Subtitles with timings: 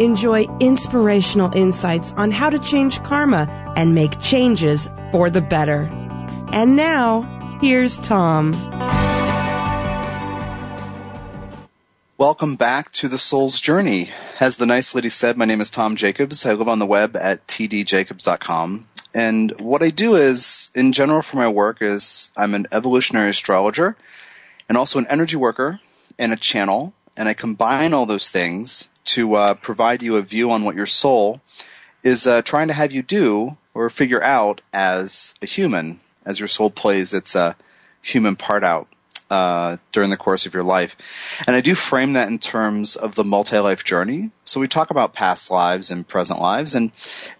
[0.00, 5.90] Enjoy inspirational insights on how to change karma and make changes for the better.
[6.52, 8.52] And now, here's Tom.
[12.16, 14.08] Welcome back to The Soul's Journey.
[14.40, 16.46] As the nice lady said, my name is Tom Jacobs.
[16.46, 18.86] I live on the web at tdjacobs.com.
[19.12, 23.96] And what I do is, in general for my work, is I'm an evolutionary astrologer
[24.68, 25.80] and also an energy worker
[26.18, 26.94] and a channel.
[27.16, 30.86] And I combine all those things to uh, provide you a view on what your
[30.86, 31.40] soul
[32.02, 36.48] is uh, trying to have you do or figure out as a human, as your
[36.48, 37.54] soul plays its uh,
[38.02, 38.88] human part out
[39.30, 40.96] uh, during the course of your life.
[41.46, 44.30] And I do frame that in terms of the multi-life journey.
[44.44, 46.92] So we talk about past lives and present lives, and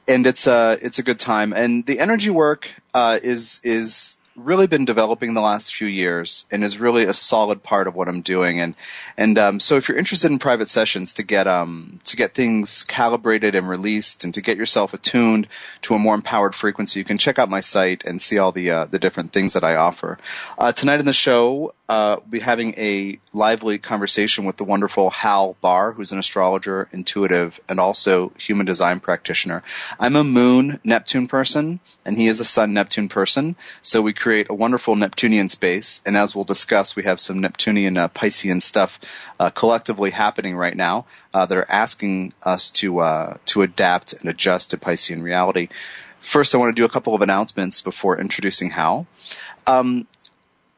[0.09, 1.53] and it's a it's a good time.
[1.53, 6.65] And the energy work uh, is is really been developing the last few years and
[6.65, 8.61] is really a solid part of what I'm doing.
[8.61, 8.75] And
[9.17, 12.85] and um, so if you're interested in private sessions to get um, to get things
[12.85, 15.49] calibrated and released and to get yourself attuned
[15.83, 18.71] to a more empowered frequency, you can check out my site and see all the
[18.71, 20.19] uh, the different things that I offer.
[20.59, 25.11] Uh, tonight in the show, uh, we'll be having a lively conversation with the wonderful
[25.11, 29.63] Hal Bahr, who's an astrologer, intuitive, and also human design practitioner.
[30.01, 33.57] I'm a Moon Neptune person, and he is a Sun Neptune person.
[33.83, 37.99] So we create a wonderful Neptunian space, and as we'll discuss, we have some Neptunian
[37.99, 38.99] uh, Piscean stuff
[39.39, 44.28] uh, collectively happening right now uh, that are asking us to uh, to adapt and
[44.28, 45.69] adjust to Piscean reality.
[46.20, 49.06] First, I want to do a couple of announcements before introducing Hal.
[49.67, 50.06] Um,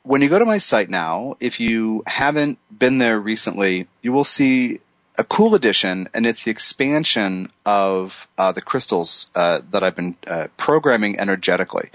[0.03, 4.25] when you go to my site now, if you haven't been there recently, you will
[4.25, 4.81] see
[5.17, 10.17] a cool addition, and it's the expansion of uh, the crystals uh, that I've been
[10.27, 11.91] uh, programming energetically.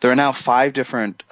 [0.00, 1.22] There are now five different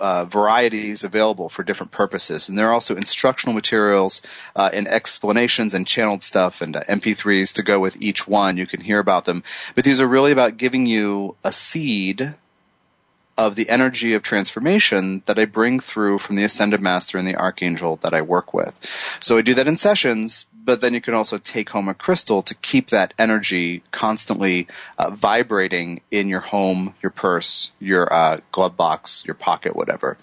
[0.00, 4.22] uh, uh, varieties available for different purposes, and there are also instructional materials
[4.54, 8.56] uh, and explanations and channeled stuff and MP3s to go with each one.
[8.56, 9.42] You can hear about them,
[9.74, 12.34] but these are really about giving you a seed
[13.36, 17.36] of the energy of transformation that I bring through from the Ascended Master and the
[17.36, 18.78] Archangel that I work with.
[19.20, 22.42] So I do that in sessions, but then you can also take home a crystal
[22.42, 24.66] to keep that energy constantly
[24.98, 30.16] uh, vibrating in your home, your purse, your uh, glove box, your pocket, whatever.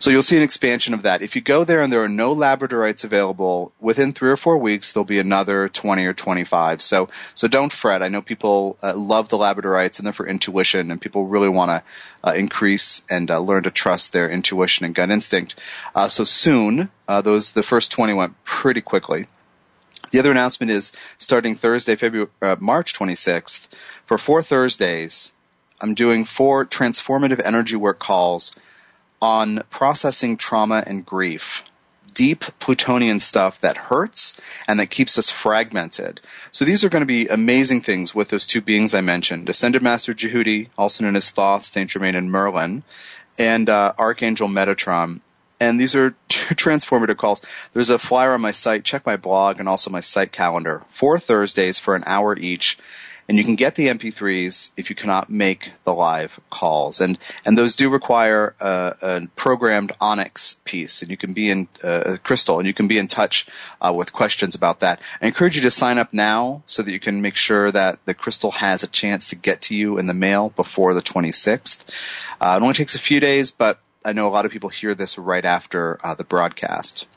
[0.00, 1.22] So you'll see an expansion of that.
[1.22, 4.92] If you go there and there are no labradorites available, within three or four weeks
[4.92, 6.82] there'll be another 20 or 25.
[6.82, 8.02] So so don't fret.
[8.02, 11.70] I know people uh, love the labradorites and they're for intuition, and people really want
[11.70, 11.82] to
[12.28, 15.54] uh, increase and uh, learn to trust their intuition and gut instinct.
[15.94, 19.26] Uh, so soon, uh, those the first 20 went pretty quickly.
[20.14, 23.66] The other announcement is starting Thursday, February, uh, March 26th,
[24.06, 25.32] for four Thursdays,
[25.80, 28.52] I'm doing four transformative energy work calls
[29.20, 31.64] on processing trauma and grief
[32.12, 36.20] deep Plutonian stuff that hurts and that keeps us fragmented.
[36.52, 39.82] So these are going to be amazing things with those two beings I mentioned, Ascended
[39.82, 42.84] Master Djehuti, also known as Thoth, Saint Germain, and Merlin,
[43.36, 45.22] and uh, Archangel Metatron.
[45.60, 47.42] And these are two transformative calls.
[47.72, 48.84] There's a flyer on my site.
[48.84, 50.82] Check my blog and also my site calendar.
[50.88, 52.78] Four Thursdays for an hour each
[53.28, 57.00] and you can get the MP3s if you cannot make the live calls.
[57.00, 61.68] And and those do require a, a programmed Onyx piece, and you can be in
[61.82, 63.46] uh, Crystal, and you can be in touch
[63.80, 65.00] uh, with questions about that.
[65.22, 68.14] I encourage you to sign up now so that you can make sure that the
[68.14, 71.88] Crystal has a chance to get to you in the mail before the 26th.
[72.40, 74.94] Uh, it only takes a few days, but I know a lot of people hear
[74.94, 77.08] this right after uh, the broadcast.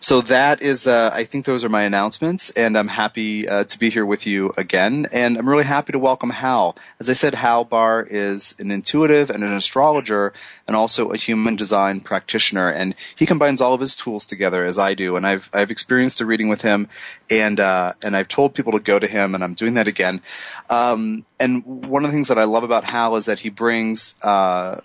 [0.00, 3.78] So that is, uh, I think those are my announcements, and I'm happy uh, to
[3.78, 5.08] be here with you again.
[5.12, 6.76] And I'm really happy to welcome Hal.
[6.98, 10.32] As I said, Hal Bahr is an intuitive and an astrologer,
[10.66, 12.70] and also a human design practitioner.
[12.70, 15.16] And he combines all of his tools together, as I do.
[15.16, 16.88] And I've I've experienced a reading with him,
[17.30, 20.22] and uh, and I've told people to go to him, and I'm doing that again.
[20.70, 24.14] Um, and one of the things that I love about Hal is that he brings
[24.22, 24.80] uh,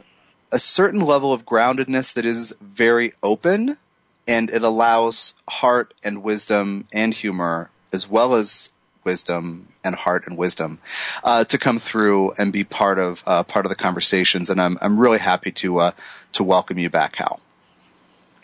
[0.55, 3.77] a certain level of groundedness that is very open
[4.25, 8.71] and it allows heart and wisdom and humor as well as
[9.03, 10.79] wisdom and heart and wisdom
[11.25, 14.49] uh, to come through and be part of uh, part of the conversations.
[14.49, 15.91] And I'm I'm really happy to uh,
[16.33, 17.41] to welcome you back, Hal.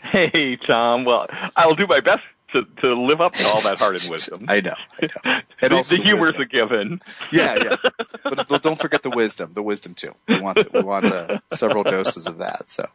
[0.02, 1.06] Hey, Tom.
[1.06, 2.22] Well, I'll do my best
[2.52, 4.44] to, to live up to all that heart and wisdom.
[4.48, 4.74] I know.
[5.02, 5.40] I know.
[5.62, 6.42] And the, also the humor's wisdom.
[6.42, 7.00] a given.
[7.32, 7.76] Yeah, yeah.
[8.24, 9.52] But don't forget the wisdom.
[9.54, 10.12] The wisdom too.
[10.28, 12.68] We want we want uh, several doses of that.
[12.68, 12.86] So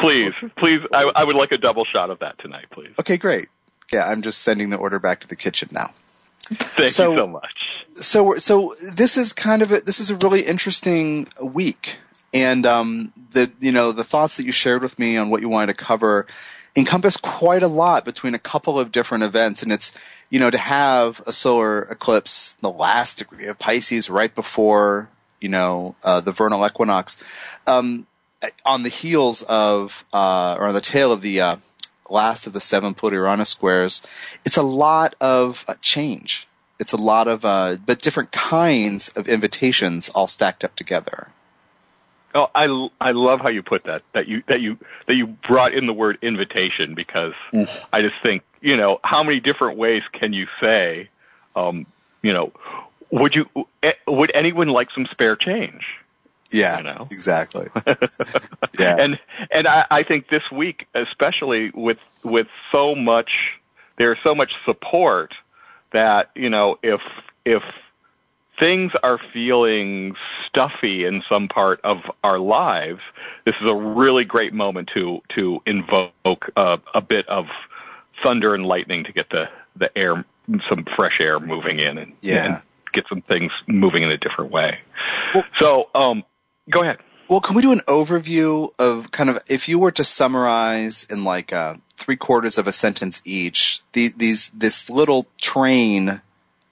[0.00, 2.92] please, please, I, I would like a double shot of that tonight, please.
[3.00, 3.48] okay, great.
[3.92, 5.92] Yeah, I'm just sending the order back to the kitchen now.
[6.42, 7.54] Thank So- you so much.
[7.94, 11.98] so so this is kind of a, this is a really interesting week,
[12.34, 15.48] and um, the you know the thoughts that you shared with me on what you
[15.48, 16.26] wanted to cover
[16.74, 19.98] encompass quite a lot between a couple of different events, and it's
[20.30, 25.08] you know to have a solar eclipse, the last degree of Pisces, right before
[25.40, 27.22] you know uh, the vernal equinox,
[27.66, 28.06] um,
[28.64, 31.56] on the heels of uh, or on the tail of the uh,
[32.08, 34.02] last of the seven Pluto Uranus squares,
[34.44, 36.46] it's a lot of uh, change.
[36.78, 41.28] It's a lot of, uh, but different kinds of invitations all stacked up together.
[42.34, 42.64] Oh, I,
[43.00, 44.02] I love how you put that.
[44.14, 47.34] That you that you that you brought in the word invitation because
[47.92, 51.10] I just think you know how many different ways can you say,
[51.54, 51.86] um,
[52.22, 52.52] you know,
[53.10, 53.46] would you
[53.82, 55.84] eh, would anyone like some spare change?
[56.50, 57.08] Yeah, You know?
[57.10, 57.68] exactly.
[58.78, 59.18] yeah, and
[59.50, 63.30] and I, I think this week, especially with with so much,
[63.96, 65.34] there's so much support
[65.92, 67.00] that you know if
[67.44, 67.62] if
[68.62, 70.14] things are feeling
[70.48, 73.00] stuffy in some part of our lives,
[73.44, 77.46] this is a really great moment to to invoke uh, a bit of
[78.22, 79.44] thunder and lightning to get the
[79.76, 80.24] the air
[80.68, 82.44] some fresh air moving in and, Yeah.
[82.44, 82.62] and
[82.92, 84.78] get some things moving in a different way.
[85.34, 86.24] Well- so um
[86.70, 86.98] go ahead.
[87.28, 91.24] Well, can we do an overview of kind of if you were to summarize in
[91.24, 96.20] like uh, three quarters of a sentence each, the, these this little train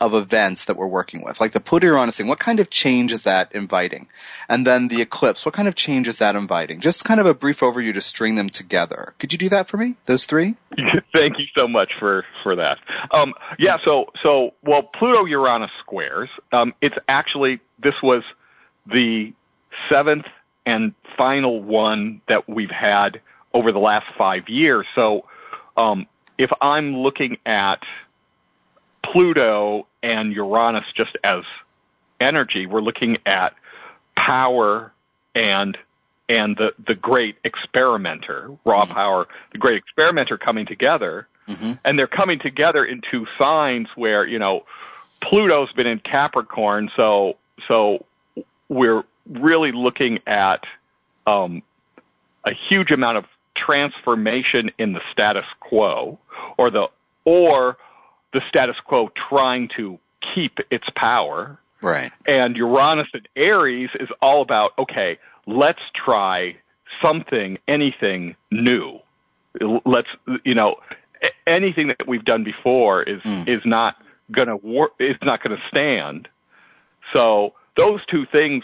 [0.00, 3.12] of events that we're working with, like the Pluto Uranus thing, what kind of change
[3.12, 4.08] is that inviting?
[4.48, 6.80] And then the eclipse, what kind of change is that inviting?
[6.80, 9.14] Just kind of a brief overview to string them together.
[9.18, 9.96] Could you do that for me?
[10.06, 10.54] Those three?
[11.14, 12.78] Thank you so much for for that.
[13.10, 16.30] Um, yeah, so so well, Pluto Uranus squares.
[16.52, 18.22] Um, it's actually this was
[18.86, 19.32] the
[19.90, 20.26] seventh
[20.64, 23.20] and final one that we've had
[23.52, 24.86] over the last five years.
[24.94, 25.26] So
[25.76, 26.06] um,
[26.38, 27.82] if I'm looking at
[29.04, 31.44] Pluto and Uranus just as
[32.20, 33.54] energy, we're looking at
[34.16, 34.92] power
[35.34, 35.76] and
[36.28, 41.26] and the the great experimenter, raw power, the great experimenter coming together,
[41.84, 44.64] and they're coming together in two signs where you know
[45.20, 47.36] Pluto's been in Capricorn, so
[47.66, 48.04] so
[48.68, 50.64] we're really looking at
[51.26, 51.62] um,
[52.44, 53.24] a huge amount of
[53.56, 56.18] transformation in the status quo,
[56.56, 56.86] or the
[57.24, 57.76] or
[58.32, 59.98] the status quo trying to
[60.34, 61.58] keep its power.
[61.82, 62.12] Right.
[62.26, 66.56] And Uranus and Aries is all about, okay, let's try
[67.02, 68.98] something, anything new.
[69.84, 70.08] Let's,
[70.44, 70.76] you know,
[71.46, 73.48] anything that we've done before is, hmm.
[73.48, 73.96] is not
[74.30, 76.28] gonna work, is not gonna stand.
[77.14, 78.62] So those two things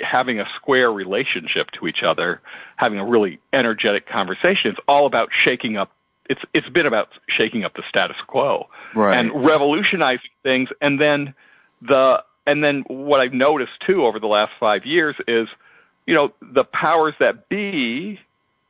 [0.00, 2.40] having a square relationship to each other,
[2.76, 5.90] having a really energetic conversation, it's all about shaking up
[6.28, 9.18] it's it's been about shaking up the status quo Right.
[9.18, 11.34] and revolutionizing things and then
[11.82, 15.48] the and then what I've noticed too over the last five years is,
[16.06, 18.18] you know, the powers that be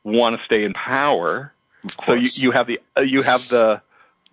[0.03, 1.53] want to stay in power.
[1.85, 3.81] Of So you, you have the uh, you have the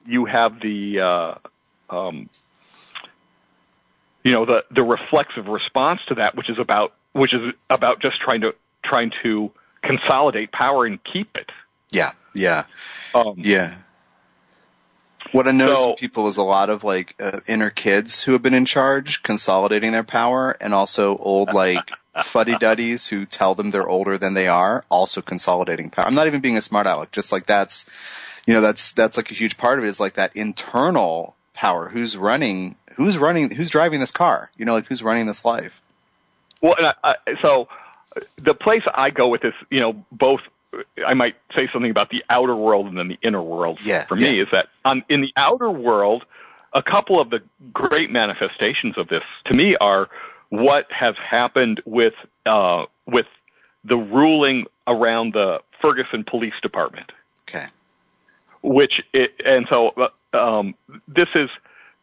[0.04, 1.34] you have the uh,
[1.90, 2.28] um,
[4.24, 8.20] you know the the reflexive response to that, which is about which is about just
[8.20, 8.52] trying to
[8.84, 9.52] trying to
[9.82, 11.50] consolidate power and keep it.
[11.90, 12.12] Yeah.
[12.34, 12.64] Yeah.
[13.14, 13.74] Um, Yeah.
[15.32, 18.42] What I notice So- people is a lot of like uh, inner kids who have
[18.42, 21.90] been in charge, consolidating their power, and also old like
[22.24, 26.06] fuddy duddies who tell them they're older than they are, also consolidating power.
[26.06, 27.86] I'm not even being a smart aleck, just like that's,
[28.46, 31.88] you know, that's that's like a huge part of it is like that internal power.
[31.88, 32.76] Who's running?
[32.94, 33.50] Who's running?
[33.50, 34.50] Who's driving this car?
[34.56, 35.82] You know, like who's running this life?
[36.62, 37.68] Well, and I, I, so
[38.36, 40.40] the place I go with this, you know, both.
[41.06, 43.80] I might say something about the outer world and then the inner world.
[43.84, 44.42] Yeah, for me, yeah.
[44.42, 46.24] is that on, in the outer world,
[46.72, 47.40] a couple of the
[47.72, 50.08] great manifestations of this to me are
[50.48, 52.14] what has happened with
[52.44, 53.26] uh, with
[53.84, 57.12] the ruling around the Ferguson Police Department
[57.48, 57.66] Okay.
[58.62, 60.74] which it, and so uh, um,
[61.08, 61.48] this is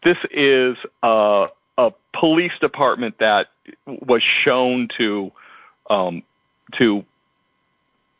[0.03, 3.47] this is a, a police department that
[3.85, 5.31] was shown to
[5.89, 6.23] um,
[6.77, 7.05] to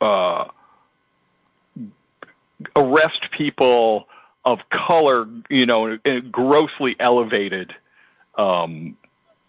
[0.04, 0.48] uh,
[2.76, 4.06] arrest people
[4.44, 7.72] of color, you know, in grossly elevated
[8.36, 8.96] um,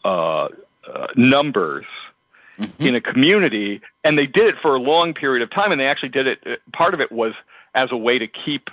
[0.04, 0.48] uh, uh,
[1.16, 1.86] numbers
[2.80, 5.72] in a community, and they did it for a long period of time.
[5.72, 6.62] And they actually did it.
[6.72, 7.34] Part of it was
[7.74, 8.70] as a way to keep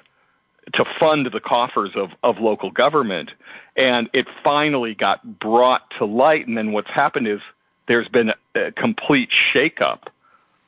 [0.75, 3.31] to fund the coffers of, of local government.
[3.77, 6.47] And it finally got brought to light.
[6.47, 7.41] And then what's happened is
[7.89, 10.12] there's been a, a complete shakeup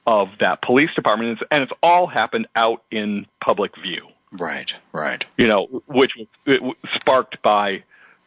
[0.06, 4.06] of that police department, and it's, all happened out in public view.
[4.32, 5.25] Right, right.
[5.37, 6.12] You know, which
[6.46, 7.84] was sparked by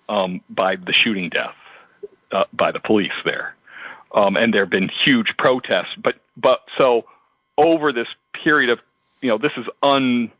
[0.09, 1.55] um, by the shooting death
[2.31, 3.55] uh, by the police there,
[4.13, 5.95] um, and there have been huge protests.
[6.01, 7.05] But but so
[7.57, 8.07] over this
[8.43, 8.79] period of
[9.21, 10.31] you know this is un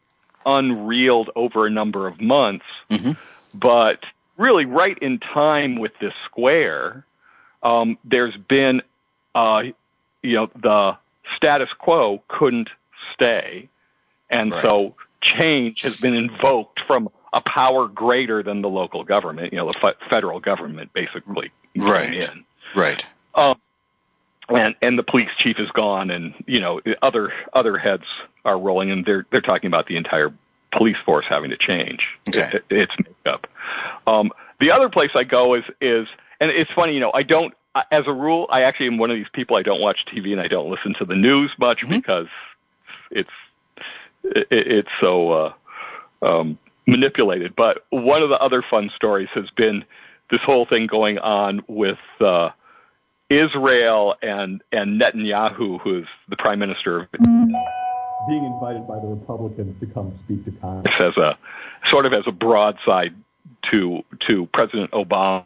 [0.45, 3.11] unreeled over a number of months, mm-hmm.
[3.57, 3.99] but
[4.37, 7.05] really right in time with this square,
[7.61, 8.81] um, there's been
[9.35, 9.63] uh,
[10.21, 10.97] you know the
[11.35, 12.69] status quo couldn't
[13.13, 13.69] stay,
[14.29, 14.63] and Right.
[14.69, 19.67] so change has been invoked from a power greater than the local government, you know,
[19.67, 22.13] the fe- federal government basically Right.
[22.15, 22.45] in.
[22.75, 23.05] Right.
[23.35, 23.59] Um,
[24.49, 28.05] and and the police chief is gone, and you know other other heads
[28.45, 30.33] are rolling, and they're they're talking about the entire
[30.71, 32.57] police force having to change Okay.
[32.57, 33.47] it, its makeup.
[34.05, 36.07] Um, the other place I go is is,
[36.39, 37.53] and it's funny, you know, I don't.
[37.91, 39.57] As a rule, I actually am one of these people.
[39.57, 42.27] I don't watch TV and I don't listen to the news much because
[43.11, 43.29] it's
[44.23, 45.53] it, it's so uh,
[46.21, 47.55] um, manipulated.
[47.55, 49.83] But one of the other fun stories has been
[50.31, 52.49] this whole thing going on with uh,
[53.29, 57.11] Israel and and Netanyahu, who's the prime minister of
[58.27, 60.95] being invited by the Republicans to come speak to Congress.
[60.99, 61.37] as a
[61.89, 63.15] sort of as a broadside
[63.71, 65.45] to to President Obama.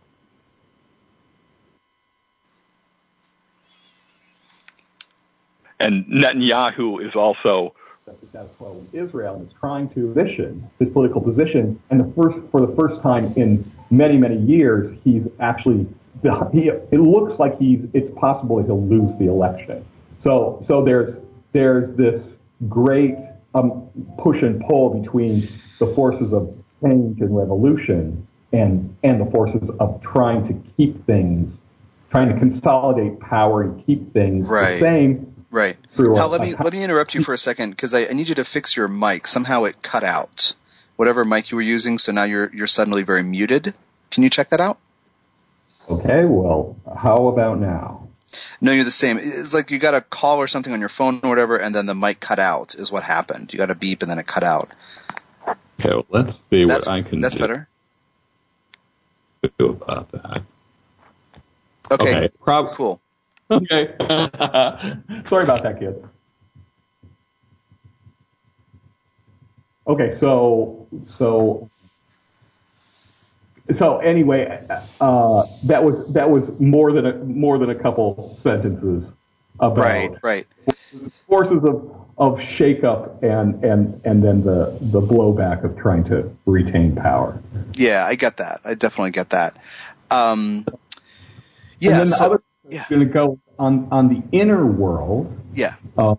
[5.83, 7.73] And Netanyahu is also
[8.05, 11.79] That's the status quo in Israel and is trying to position his political position.
[11.89, 15.87] And the first, for the first time in many, many years, he's actually,
[16.51, 19.85] he, it looks like he's, it's possible he'll lose the election.
[20.23, 21.17] So, so there's,
[21.53, 22.21] there's this
[22.69, 23.15] great
[23.55, 25.47] um, push and pull between
[25.79, 31.53] the forces of change and revolution and, and the forces of trying to keep things,
[32.11, 34.73] trying to consolidate power and keep things Right.
[34.73, 35.30] the same.
[35.51, 35.75] Right.
[35.95, 38.29] Through Hal, let me let me interrupt you for a second because I, I need
[38.29, 39.27] you to fix your mic.
[39.27, 40.53] Somehow it cut out.
[40.95, 43.73] Whatever mic you were using, so now you're you're suddenly very muted.
[44.11, 44.77] Can you check that out?
[45.89, 48.07] Okay, well, how about now?
[48.61, 49.17] No, you're the same.
[49.17, 51.85] It's like you got a call or something on your phone or whatever, and then
[51.85, 52.75] the mic cut out.
[52.75, 53.51] Is what happened.
[53.51, 54.69] You got a beep and then it cut out.
[55.47, 57.67] Okay, well, let's see That's what I can that's do, better.
[59.57, 60.43] do about that.
[61.91, 62.15] Okay.
[62.15, 63.00] Okay, prob- Cool.
[63.51, 63.93] Okay.
[65.29, 66.03] Sorry about that, kid.
[69.87, 71.69] Okay, so so
[73.79, 74.65] so anyway,
[75.01, 79.03] uh, that was that was more than a more than a couple sentences
[79.59, 80.11] about Right.
[80.23, 80.47] Right.
[81.27, 86.95] forces of of shakeup and and and then the the blowback of trying to retain
[86.95, 87.41] power.
[87.73, 88.61] Yeah, I get that.
[88.63, 89.57] I definitely get that.
[90.11, 90.65] Um,
[91.79, 91.91] yeah.
[91.91, 92.85] and then the other yeah.
[92.89, 95.35] going to go on on the inner world.
[95.53, 95.75] yeah.
[95.97, 96.15] Uh,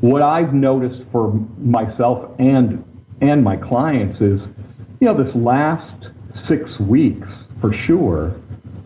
[0.00, 2.84] what I've noticed for myself and
[3.20, 4.40] and my clients is,
[5.00, 6.06] you know, this last
[6.48, 7.26] six weeks
[7.60, 8.40] for sure,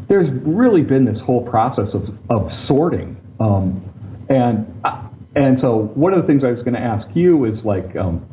[0.09, 3.83] there's really been this whole process of of sorting, um,
[4.31, 4.67] and
[5.37, 8.25] and so one of the things I was going to ask you is like, um,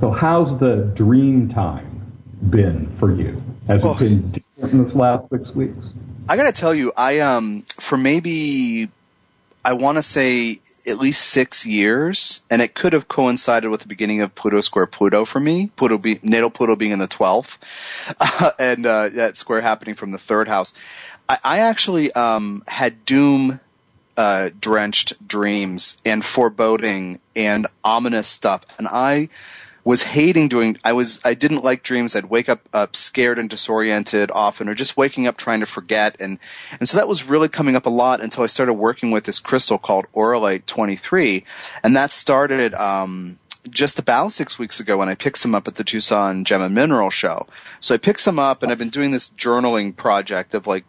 [0.00, 2.12] so how's the dream time
[2.50, 3.40] been for you?
[3.68, 3.92] Has Oh.
[3.92, 5.84] it been different in this last six weeks?
[6.30, 8.88] I gotta tell you, I um for maybe
[9.64, 13.88] I want to say at least six years, and it could have coincided with the
[13.88, 15.72] beginning of Pluto square Pluto for me.
[15.74, 17.58] Pluto be, natal Pluto being in the twelfth,
[18.20, 20.72] uh, and uh, that square happening from the third house.
[21.28, 23.58] I, I actually um had doom
[24.16, 29.30] uh, drenched dreams and foreboding and ominous stuff, and I
[29.84, 32.16] was hating doing I was I didn't like dreams.
[32.16, 36.16] I'd wake up up scared and disoriented often or just waking up trying to forget
[36.20, 36.38] and
[36.78, 39.38] and so that was really coming up a lot until I started working with this
[39.38, 41.44] crystal called Auralite 23
[41.82, 45.74] and that started um just about six weeks ago when I picked some up at
[45.74, 47.46] the Tucson Gem and Mineral Show.
[47.80, 50.84] So I picked some up and I've been doing this journaling project of like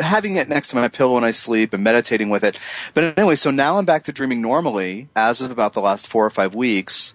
[0.00, 2.58] having it next to my pillow when I sleep and meditating with it.
[2.94, 6.24] But anyway, so now I'm back to dreaming normally as of about the last four
[6.24, 7.14] or five weeks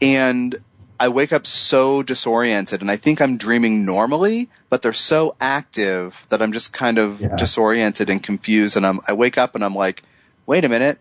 [0.00, 0.56] and
[0.98, 6.26] I wake up so disoriented and I think I'm dreaming normally, but they're so active
[6.30, 7.36] that I'm just kind of Yeah.
[7.36, 10.02] disoriented and confused and I'm I wake up and I'm like,
[10.46, 11.00] wait a minute,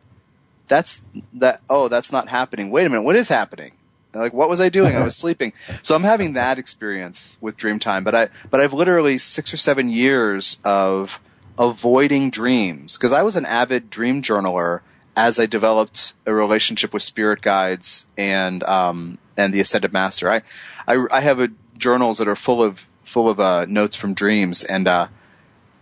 [0.69, 1.03] that's
[1.33, 2.69] that oh, that's not happening.
[2.71, 3.71] Wait a minute, what is happening?
[4.13, 4.95] Like what was I doing?
[4.95, 5.53] I was sleeping.
[5.83, 9.89] So I'm having that experience with Dreamtime, but I but I've literally 6 or 7
[9.89, 11.19] years of
[11.57, 14.79] avoiding dreams because I was an avid dream journaler
[15.15, 20.29] as I developed a relationship with spirit guides and um and the Ascended Master.
[20.29, 20.41] I,
[20.87, 24.63] I, I have a, journals that are full of full of uh, notes from dreams,
[24.63, 25.07] and uh,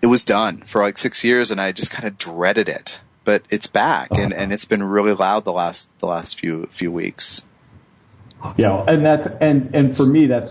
[0.02, 3.02] it was done for like six years, and I just kind of dreaded it.
[3.26, 6.92] But it's back, and, and it's been really loud the last the last few few
[6.92, 7.46] weeks.
[8.56, 10.48] Yeah, and that's and and for me, that's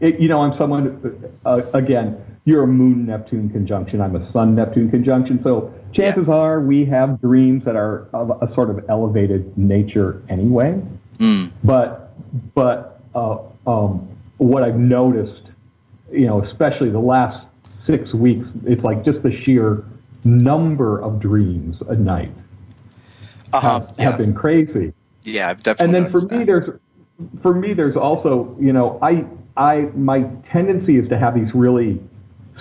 [0.00, 2.21] it, you know I'm someone uh, again.
[2.44, 4.00] You're a Moon Neptune conjunction.
[4.00, 5.40] I'm a Sun Neptune conjunction.
[5.44, 6.34] So chances Yeah.
[6.34, 10.80] are we have dreams that are of a sort of elevated nature anyway.
[11.18, 11.50] Mm.
[11.62, 12.12] But
[12.54, 14.08] but uh, um,
[14.38, 15.42] what I've noticed,
[16.10, 17.46] you know, especially the last
[17.86, 19.84] six weeks, it's like just the sheer
[20.24, 22.32] number of dreams a night
[23.52, 23.80] Uh-huh.
[23.80, 24.04] have, Yeah.
[24.04, 24.92] have been crazy.
[25.24, 26.46] yeah, I've And then for noticed me, that.
[26.46, 26.80] there's
[27.40, 29.24] for me there's also you know I
[29.56, 32.00] I my tendency is to have these really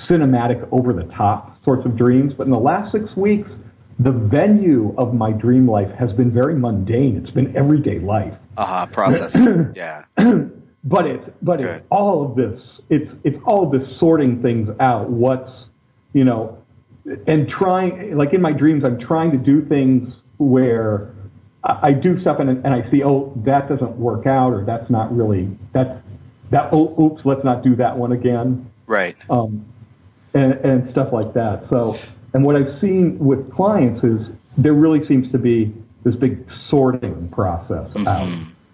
[0.09, 3.49] cinematic over the top sorts of dreams, but in the last six weeks.
[3.99, 7.17] The venue of my dream life has been very mundane.
[7.17, 8.33] It's been everyday life.
[8.57, 9.71] uh-huh, processing.
[9.75, 10.05] yeah.
[10.83, 11.67] But it's but Good.
[11.75, 12.59] it's all of this.
[12.89, 15.11] It's it's all of this sorting things out.
[15.11, 15.51] What's
[16.13, 16.57] you know,
[17.27, 21.13] and trying like in my dreams, I'm trying to do things where
[21.63, 24.89] I, I do stuff and and I see oh that doesn't work out or that's
[24.89, 25.91] not really that's
[26.49, 29.15] that oh oops let's not do that one again Right.
[29.29, 29.70] um,
[30.33, 31.69] and, and stuff like that.
[31.69, 31.97] So,
[32.33, 35.73] and what I've seen with clients is there really seems to be
[36.03, 38.07] this big sorting process mm-hmm.
[38.07, 38.29] out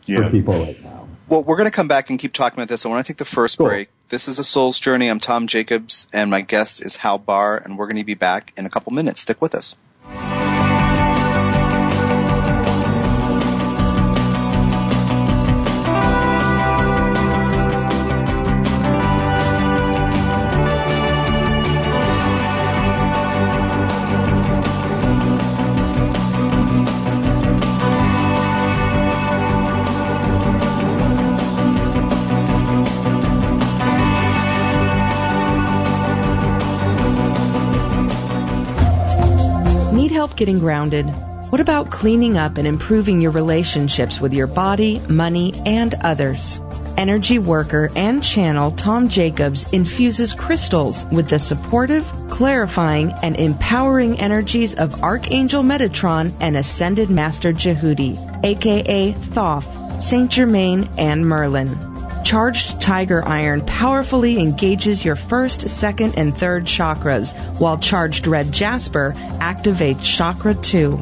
[0.05, 0.23] Yeah.
[0.23, 1.07] for people right now.
[1.27, 2.85] Well, we're going to come back and keep talking about this.
[2.85, 3.67] I want to take the first Cool.
[3.67, 3.89] break.
[4.07, 5.09] This is a Soul's Journey.
[5.09, 8.53] I'm Tom Jacobs, and my guest is Hal Bahr, and we're going to be back
[8.55, 9.21] in a couple minutes.
[9.21, 9.75] Stick with us.
[40.37, 41.07] Getting grounded?
[41.49, 46.61] What about cleaning up and improving your relationships with your body, money, and others?
[46.95, 54.75] Energy worker and channel Tom Jacobs infuses crystals with the supportive, clarifying, and empowering energies
[54.75, 59.67] of Archangel Metatron and Ascended Master Djehuti, aka Thoth,
[59.99, 61.96] Saint Germain, and Merlin.
[62.27, 69.13] Charged Tiger Iron powerfully engages your first, second, and third chakras, while Charged Red Jasper
[69.39, 71.01] activates Chakra 2.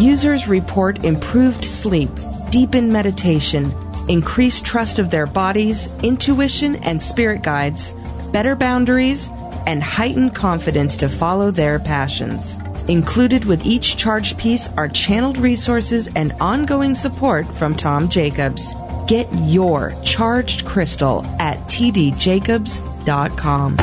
[0.00, 2.10] Users report improved sleep,
[2.50, 3.72] deepened meditation,
[4.08, 7.94] increased trust of their bodies, intuition and spirit guides,
[8.32, 9.30] better boundaries,
[9.68, 12.58] and heightened confidence to follow their passions.
[12.88, 18.74] Included with each charged piece are channeled resources and ongoing support from Tom Jacobs.
[19.06, 23.76] Get your charged crystal at tdjacobs.com.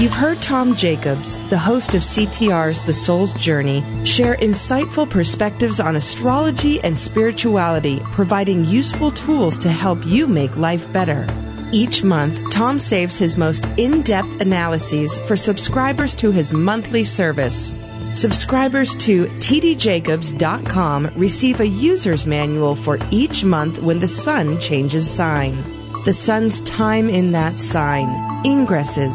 [0.00, 5.96] You've heard Tom Jacobs, the host of CTR's The Soul's Journey, share insightful perspectives on
[5.96, 11.26] astrology and spirituality, providing useful tools to help you make life better.
[11.72, 17.72] Each month, Tom saves his most in depth analyses for subscribers to his monthly service.
[18.18, 25.56] Subscribers to tdjacobs.com receive a user's manual for each month when the sun changes sign.
[26.04, 28.08] The sun's time in that sign,
[28.44, 29.14] ingresses,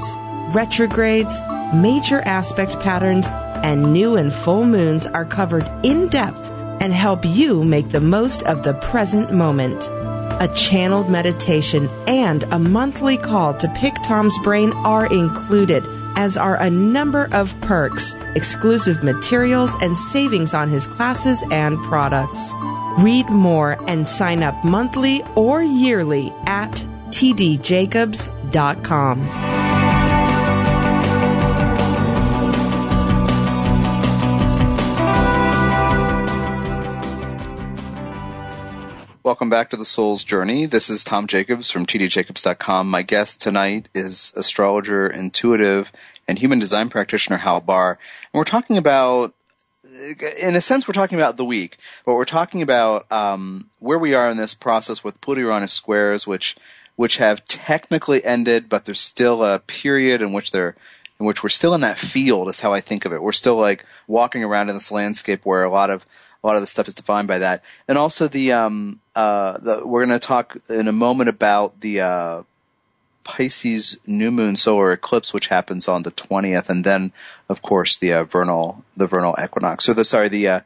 [0.55, 1.41] retrogrades,
[1.75, 3.27] major aspect patterns,
[3.61, 8.43] and new and full moons are covered in depth and help you make the most
[8.43, 9.85] of the present moment.
[10.41, 15.83] A channeled meditation and a monthly call to pick Tom's brain are included,
[16.15, 22.53] as are a number of perks, exclusive materials, and savings on his classes and products.
[22.99, 26.71] Read more and sign up monthly or yearly at
[27.09, 29.62] tdjacobs.com.
[39.23, 40.65] Welcome back to the Soul's Journey.
[40.65, 42.89] This is Tom Jacobs from tdjacobs.com.
[42.89, 45.93] My guest tonight is astrologer, intuitive,
[46.27, 47.91] and human design practitioner Hal Bahr.
[47.91, 49.33] And we're talking about,
[50.41, 54.13] in a sense, we're talking about the week, but we're talking about um, where we
[54.13, 56.57] are in this process with Pluto-Uranus squares, which
[56.97, 60.75] which have technically ended, but there's still a period in which they're
[61.17, 62.49] in which we're still in that field.
[62.49, 63.23] Is how I think of it.
[63.23, 66.05] We're still like walking around in this landscape where a lot of
[66.43, 67.63] a lot of the stuff is defined by that.
[67.87, 72.01] And also the um uh the, we're going to talk in a moment about the
[72.01, 72.43] uh
[73.23, 77.13] Pisces new moon solar eclipse which happens on the 20th and then
[77.47, 80.59] of course the uh, vernal the vernal equinox or the sorry the uh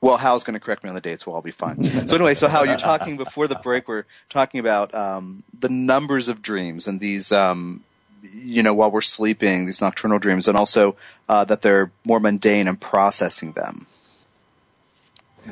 [0.00, 1.82] Well, Hal's going to correct me on the dates, so I'll be fine.
[1.84, 3.88] so anyway, so Hal, you're talking before the break.
[3.88, 7.82] We're talking about um, the numbers of dreams and these, um,
[8.22, 10.94] you know, while we're sleeping, these nocturnal dreams, and also
[11.28, 13.86] uh, that they're more mundane and processing them.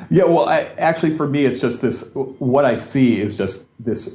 [0.09, 2.03] Yeah, well, I, actually, for me, it's just this.
[2.13, 4.09] What I see is just this,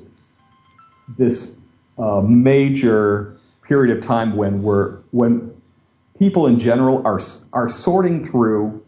[1.18, 1.54] this
[1.98, 5.54] uh, major period of time when we're when
[6.18, 7.20] people in general are
[7.52, 8.84] are sorting through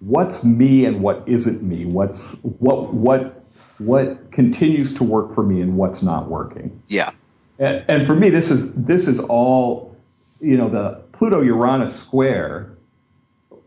[0.00, 3.34] what's me and what isn't me, what's what what
[3.78, 6.82] what continues to work for me and what's not working.
[6.88, 7.10] Yeah.
[7.58, 9.96] And, and for me, this is this is all,
[10.40, 12.76] you know, the Pluto Uranus square,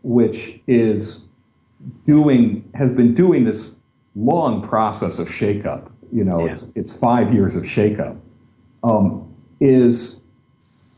[0.02, 1.20] which is
[2.06, 3.74] doing has been doing this
[4.14, 5.90] long process of shakeup.
[6.12, 6.52] You know, Yeah.
[6.52, 8.16] it's it's five years of shakeup.
[8.82, 9.28] Um,
[9.60, 10.20] is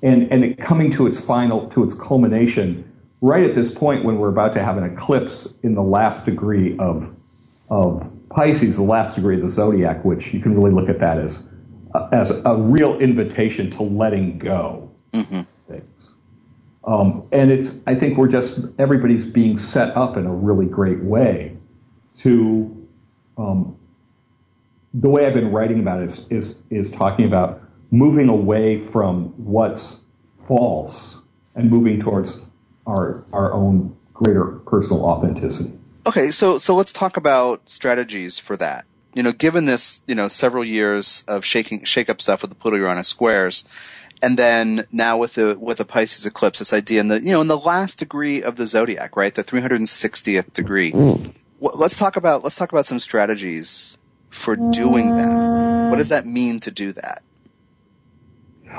[0.02, 2.84] and and it coming to its final to its culmination
[3.20, 6.76] right at this point when we're about to have an eclipse in the last degree
[6.78, 7.08] of
[7.70, 11.18] of Pisces, the last degree of the zodiac, which you can really look at that
[11.18, 11.42] as
[12.12, 15.46] as a real invitation to letting go things.
[16.86, 21.02] Um, and it's I think we're just everybody's being set up in a really great
[21.02, 21.56] way
[22.18, 22.88] to
[23.36, 23.76] um,
[24.94, 29.26] the way I've been writing about it is, is is talking about moving away from
[29.36, 29.96] what's
[30.46, 31.18] false
[31.54, 32.40] and moving towards
[32.86, 35.72] our our own greater personal authenticity.
[36.06, 38.86] Okay, so so let's talk about strategies for that.
[39.12, 42.56] You know, given this, you know, several years of shaking shake up stuff with the
[42.56, 43.64] Pluto Uranus squares,
[44.22, 47.40] and then now with the with the Pisces eclipse, this idea in the you know
[47.42, 50.96] in the last degree of the zodiac, right, the 360th degree.
[51.60, 53.98] Wh- Let's talk about let's talk about some strategies
[54.30, 55.50] for doing that.
[55.86, 57.22] What does that mean to do that?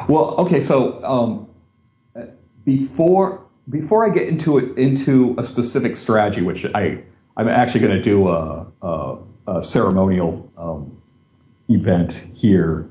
[0.07, 1.47] Well, okay, so um,
[2.65, 7.03] before before I get into it into a specific strategy, which I
[7.37, 11.01] I'm actually going to do a, a, a ceremonial um,
[11.69, 12.89] event here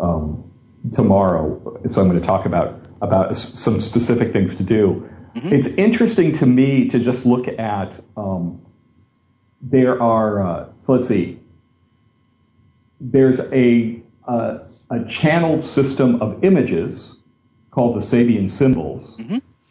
[0.00, 0.47] um,
[0.92, 5.08] tomorrow, so I'm going to talk about about some specific things to do.
[5.34, 8.60] It's interesting to me to just look at um,
[9.62, 11.38] there are uh, so let's see
[13.00, 17.14] there's a, a a channeled system of images
[17.70, 19.20] called the Sabian symbols,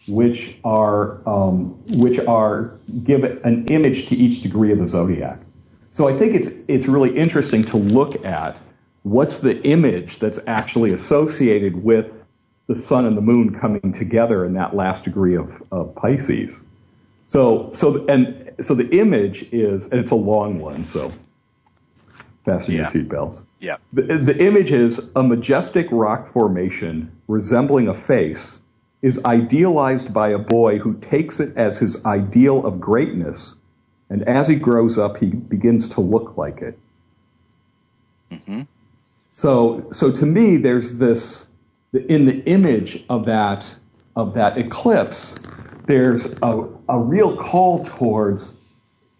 [0.07, 5.39] which are um, which are give an image to each degree of the zodiac.
[5.91, 8.57] So I think it's it's really interesting to look at
[9.09, 12.11] what's the image that's actually associated with
[12.67, 16.59] the sun and the moon coming together in that last degree of, of Pisces.
[17.27, 21.13] So so and so the image is and it's a long one, so
[22.45, 22.91] fasten Yeah.
[22.93, 23.41] your seatbelts.
[23.59, 23.77] Yeah.
[23.93, 28.59] The, the image is a majestic rock formation resembling a face
[29.01, 33.53] is idealized by a boy who takes it as his ideal of greatness,
[34.09, 36.79] and as he grows up, he begins to look like it.
[38.31, 38.61] Mm-hmm.
[39.37, 41.45] So, so to me, there's this
[41.93, 43.67] in the image of that
[44.15, 45.35] of that eclipse.
[45.85, 48.55] There's a, a real call towards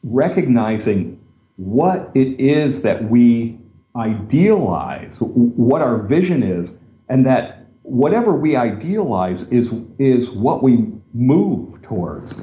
[0.02, 1.24] recognizing
[1.58, 3.60] what it is that we
[3.96, 6.74] idealize, what our vision is,
[7.10, 12.34] and that whatever we idealize is is what we move towards.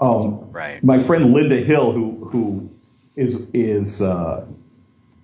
[0.00, 0.82] Um, Right.
[0.82, 2.70] My friend Lynda Hill, who who
[3.16, 4.46] is is uh,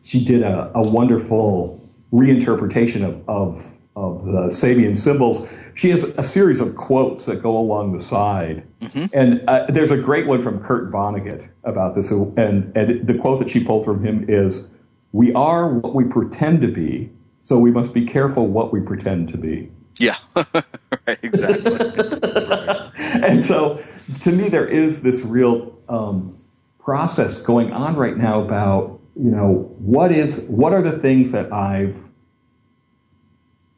[0.02, 1.80] she did a, a wonderful
[2.14, 5.46] reinterpretation of, of of the Sabian symbols.
[5.74, 8.64] She has a series of quotes that go along the side,
[9.12, 12.10] and uh, there's a great one from Kurt Vonnegut about this.
[12.10, 14.64] And, and the quote that she pulled from him is,
[15.12, 19.30] "We are what we pretend to be, so we must be careful what we pretend
[19.30, 20.16] to be." Yeah.
[20.36, 21.18] right.
[21.22, 21.76] Exactly.
[22.96, 23.82] and so
[24.22, 26.36] to me there is this real um,
[26.78, 31.52] process going on right now about you know what is what are the things that
[31.52, 31.96] I've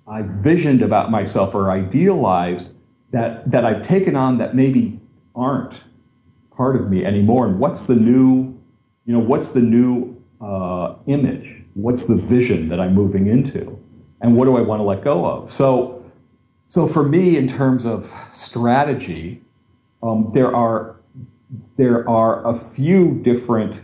[0.09, 2.69] I visioned about myself or idealized
[3.11, 5.01] that that I've taken on that maybe
[5.35, 5.75] aren't
[6.57, 7.47] part of me anymore.
[7.47, 8.57] And what's the new
[9.05, 11.63] you know what's the new uh, image?
[11.75, 13.79] What's the vision that I'm moving into?
[14.21, 15.55] And what do I want to let go of?
[15.55, 16.05] So
[16.69, 19.43] so for me, in terms of strategy,
[20.03, 20.97] um, there are
[21.77, 23.83] there are a few different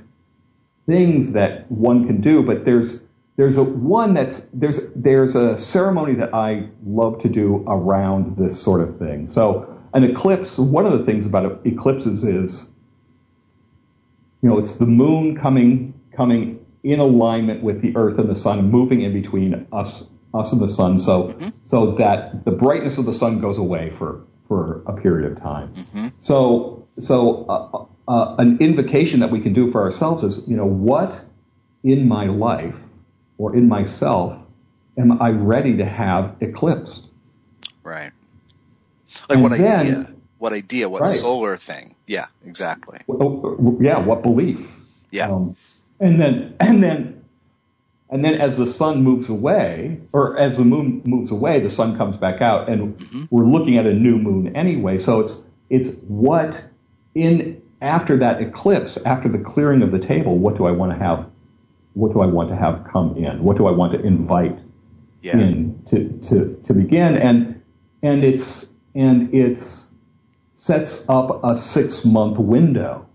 [0.87, 3.00] things that one can do, but there's
[3.36, 8.60] there's a one that's there's there's a ceremony that I love to do around this
[8.60, 9.30] sort of thing.
[9.32, 12.66] So an eclipse, one of the things about eclipses is,
[14.42, 18.70] you know, it's the moon coming coming in alignment with the earth and the sun,
[18.70, 21.48] moving in between us us and the sun, so mm-hmm.
[21.64, 25.72] so that the brightness of the sun goes away for for a period of time.
[25.72, 26.08] Mm-hmm.
[26.20, 30.66] So so a, uh, an invocation that we can do for ourselves is, you know,
[30.66, 31.24] what
[31.82, 32.74] in my life
[33.38, 34.38] or in myself
[34.98, 37.02] am I ready to have eclipsed?
[37.82, 38.10] Right.
[39.28, 40.08] Like And what then- idea?
[40.38, 40.88] What idea?
[40.88, 41.08] What Right.
[41.10, 41.94] solar thing?
[42.06, 42.98] Yeah, exactly.
[43.06, 44.58] Well, Yeah, what belief?
[45.12, 45.28] Yeah.
[45.30, 45.54] Um,
[46.00, 47.22] and then, and then,
[48.10, 51.96] and then as the sun moves away, or as the moon moves away, the sun
[51.96, 52.96] comes back out, and
[53.30, 54.98] we're looking at a new moon anyway.
[54.98, 55.38] So it's
[55.70, 56.60] it's what
[57.14, 60.98] in after that eclipse, after the clearing of the table, what do I want to
[60.98, 61.26] have?
[61.94, 63.42] What do I want to have come in?
[63.42, 64.59] What do I want to invite
[65.22, 65.38] Yeah.
[65.38, 67.16] in to, to, to begin?
[67.16, 67.62] And
[68.02, 69.87] and it's and it's
[70.55, 73.07] sets up a six month window.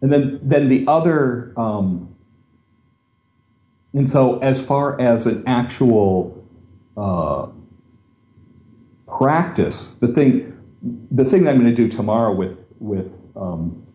[0.00, 2.14] And then, then the other, um,
[3.92, 6.44] and so as far as an actual
[6.96, 7.48] uh,
[9.06, 10.56] practice, the thing,
[11.10, 13.85] the thing that I'm going to do tomorrow with with um,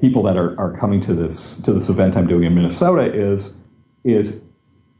[0.00, 3.50] people that are, are coming to this to this event I'm doing in Minnesota is
[4.04, 4.40] is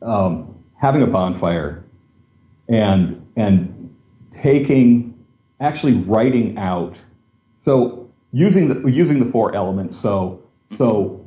[0.03, 1.85] um, having a bonfire
[2.69, 3.95] and and
[4.33, 5.15] taking
[5.61, 6.97] actually writing out
[7.59, 9.99] so using the using the four elements.
[9.99, 10.43] So
[10.77, 11.27] so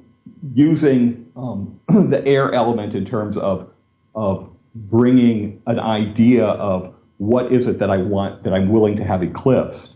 [0.54, 1.80] using um,
[2.10, 3.70] the air element in terms of
[4.16, 9.04] of bringing an idea of what is it that I want that I'm willing to
[9.04, 9.90] have eclipsed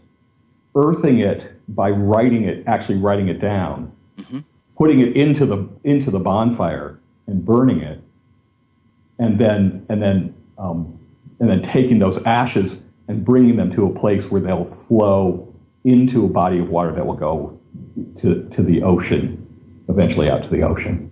[0.75, 3.91] earthing it by writing it actually writing it down
[4.77, 8.01] putting it into the into the bonfire and burning it
[9.19, 10.99] and then and then um,
[11.39, 16.25] and then taking those ashes and bringing them to a place where they'll flow into
[16.25, 17.59] a body of water that will go
[18.17, 19.45] to to the ocean,
[19.89, 21.11] eventually out to the ocean.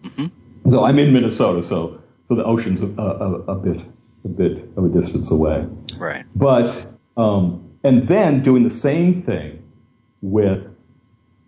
[0.70, 3.82] So I'm in Minnesota, so so the ocean's a, a, a bit
[4.24, 5.66] a bit of a distance away.
[5.98, 6.26] Right.
[6.36, 9.64] But um, and then doing the same thing
[10.22, 10.68] with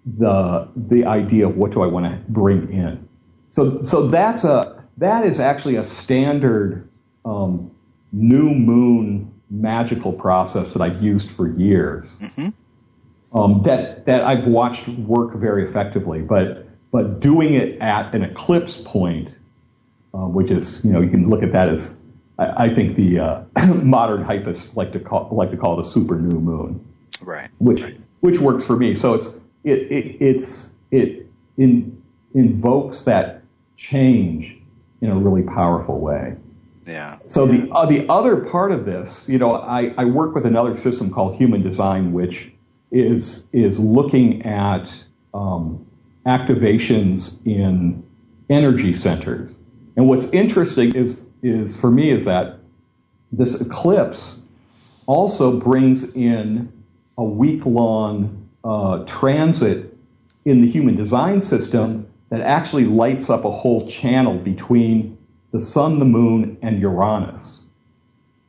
[0.05, 3.07] the the idea of what do I want to bring in.
[3.51, 6.89] So so that's a that is actually a standard
[7.25, 7.71] um,
[8.11, 12.07] new moon magical process that I've used for years.
[13.33, 18.77] Um, that that I've watched work very effectively, but but doing it at an eclipse
[18.83, 19.29] point,
[20.13, 21.95] uh, which is you know you can look at that as
[22.37, 23.43] I, I think the uh,
[23.73, 26.85] modern hypists like to call like to call it a super new moon
[27.21, 27.49] Right.
[27.59, 27.81] which
[28.19, 28.95] which works for me.
[28.95, 29.27] So it's
[29.63, 32.01] it, it it's it in,
[32.33, 33.43] invokes that
[33.77, 34.57] change
[35.01, 36.35] in a really powerful way.
[36.85, 37.19] Yeah.
[37.29, 40.77] So the uh, the other part of this, you know, I, I work with another
[40.77, 42.51] system called Human Design, which
[42.91, 44.91] is is looking at
[45.33, 45.85] um,
[46.25, 48.03] activations in
[48.49, 49.51] energy centers.
[49.95, 52.57] And what's interesting is is for me is that
[53.31, 54.39] this eclipse
[55.05, 56.71] also brings in
[57.17, 59.95] a week long uh, transit
[60.45, 65.17] in the human design system that actually lights up a whole channel between
[65.51, 67.59] the sun, the moon, and Uranus.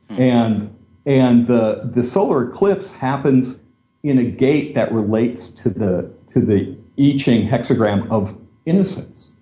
[0.09, 0.75] And
[1.07, 3.57] and the the solar eclipse happens
[4.03, 9.33] in a gate that relates to the to the I Ching hexagram of innocence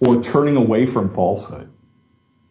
[0.00, 1.70] or turning away from falsehood.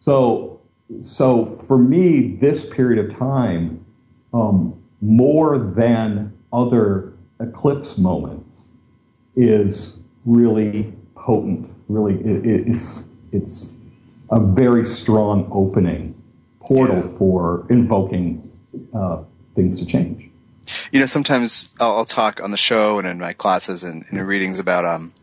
[0.00, 0.58] So
[1.04, 3.84] so for me, this period of time,
[4.32, 8.68] um, more than other eclipse moments,
[9.36, 11.70] is really potent.
[11.88, 13.72] Really, it, it, it's it's
[14.30, 16.14] a very strong opening
[16.60, 18.50] portal for invoking
[18.94, 19.22] uh,
[19.54, 20.28] things to change.
[20.92, 24.18] You know, sometimes I'll, I'll talk on the show and in my classes and, and
[24.18, 25.14] in readings about um,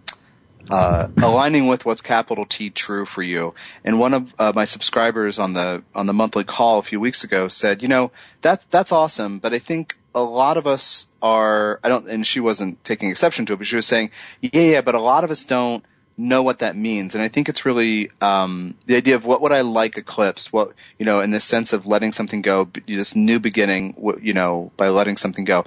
[0.69, 3.53] uh, aligning with what's capital T true for you.
[3.83, 7.23] And one of uh, my subscribers on the on the monthly call a few weeks
[7.23, 11.79] ago said, you know, that's that's awesome, but I think a lot of us are.
[11.83, 14.81] I don't, and she wasn't taking exception to it, but she was saying, yeah, yeah,
[14.81, 15.83] but a lot of us don't
[16.17, 17.15] know what that means.
[17.15, 20.73] And I think it's really um, the idea of what would I like eclipsed, what
[20.97, 24.89] you know, in the sense of letting something go, this new beginning, you know, by
[24.89, 25.65] letting something go.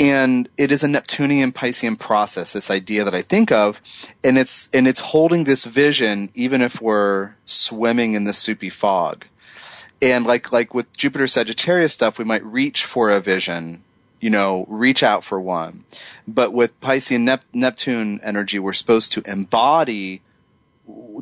[0.00, 3.82] And it is a Neptunian Piscean process, this idea that I think of,
[4.24, 9.26] and it's and it's holding this vision even if we're swimming in the soupy fog.
[10.00, 13.84] And like like with Jupiter Sagittarius stuff, we might reach for a vision,
[14.20, 15.84] you know, reach out for one.
[16.26, 20.22] But with Piscean Nep- Neptune energy, we're supposed to embody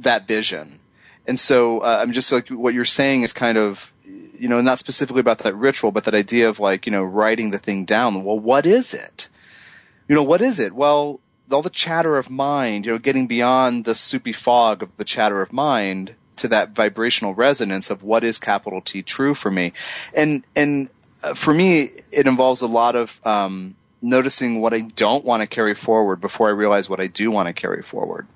[0.02, 0.78] that vision.
[1.26, 3.92] And so uh, I'm just like what you're saying is kind of,
[4.38, 7.50] you know, not specifically about that ritual, but that idea of like, you know, writing
[7.50, 8.24] the thing down.
[8.24, 9.28] Well, what is it?
[10.08, 10.72] You know, what is it?
[10.72, 15.04] Well, all the chatter of mind, you know, getting beyond the soupy fog of the
[15.04, 19.72] chatter of mind to that vibrational resonance of what is capital T true for me.
[20.14, 20.88] And, and
[21.24, 25.48] uh, for me, it involves a lot of, um, noticing what I don't want to
[25.48, 28.28] carry forward before I realize what I do want to carry forward.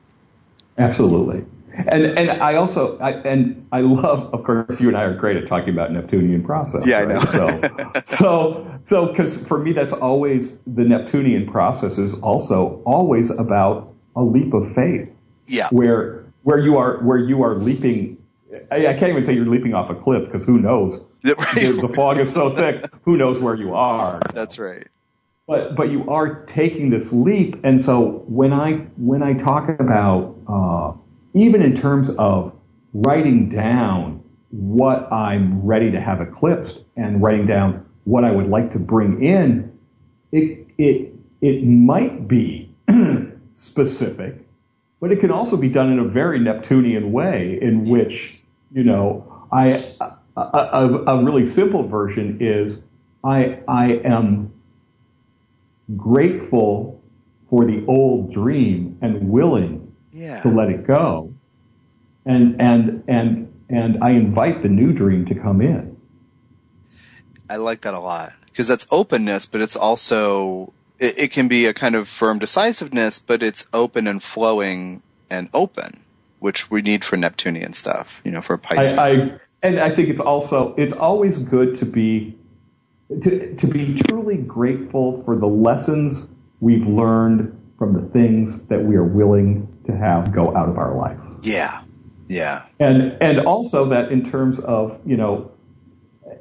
[0.77, 1.45] Absolutely.
[1.75, 5.37] And and I also I, and I love, of course, you and I are great
[5.37, 6.87] at talking about Neptunian process.
[6.87, 7.11] Yeah, right?
[7.11, 7.93] I know.
[8.03, 13.95] so so so because for me, that's always the Neptunian process is also always about
[14.17, 15.09] a leap of faith.
[15.47, 15.69] Yeah.
[15.71, 18.19] Where where you are where you are leaping.
[18.71, 21.01] I, I can't even say you're leaping off a cliff because who knows?
[21.25, 21.55] Right.
[21.55, 22.85] the, the fog is so thick.
[23.05, 24.21] Who knows where you are?
[24.35, 24.89] That's right.
[25.47, 30.37] but but you are taking this leap and so when i when i talk about
[30.49, 30.93] uh,
[31.35, 32.55] even in terms of
[32.95, 38.73] writing down what i'm ready to have eclipsed and writing down what i would like
[38.73, 39.77] to bring in
[40.33, 42.75] it it it might be
[43.57, 44.37] specific
[45.01, 48.43] but it can also be done in a very neptunian way in which
[48.73, 49.69] you know i
[50.37, 52.79] a, a, a really simple version is
[53.25, 54.53] i i am
[55.97, 57.01] grateful
[57.51, 59.82] for the old dream and willing
[60.13, 60.43] Yeah.
[60.43, 61.35] to let it go.
[62.25, 65.97] And, and, and, and I invite the new dream to come in.
[67.49, 71.67] I like that a lot because that's openness, but it's also it, it can be
[71.67, 76.01] a kind of firm decisiveness, but it's open and flowing and open,
[76.39, 78.93] which we need for Neptunian stuff, you know, for Pisces.
[78.93, 82.39] I, I, and I think it's also, it's always good to be,
[83.09, 86.29] to, to be truly grateful for the lessons
[86.61, 90.97] we've learned from the things that we are willing to have go out of our
[90.97, 91.19] life.
[91.43, 91.83] yeah,
[92.29, 95.51] yeah, and and also that in terms of you know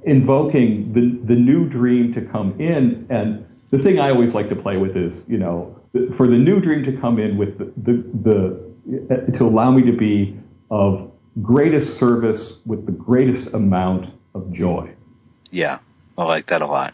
[0.04, 4.56] invoking the the new dream to come in and the thing I always like to
[4.56, 5.80] play with is you know
[6.17, 9.97] for the new dream to come in with the the, the to allow me to
[9.97, 10.38] be
[10.69, 14.91] of greatest service with the greatest amount of joy.
[15.51, 15.80] yeah.
[16.17, 16.93] I like that a lot.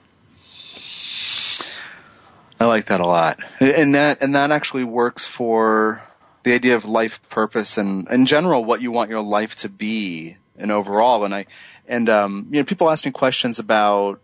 [2.60, 6.02] I like that a lot, and that and that actually works for
[6.48, 10.38] the idea of life purpose and in general what you want your life to be
[10.58, 11.26] and overall.
[11.26, 11.46] And I
[11.90, 14.22] and um, you know people ask me questions about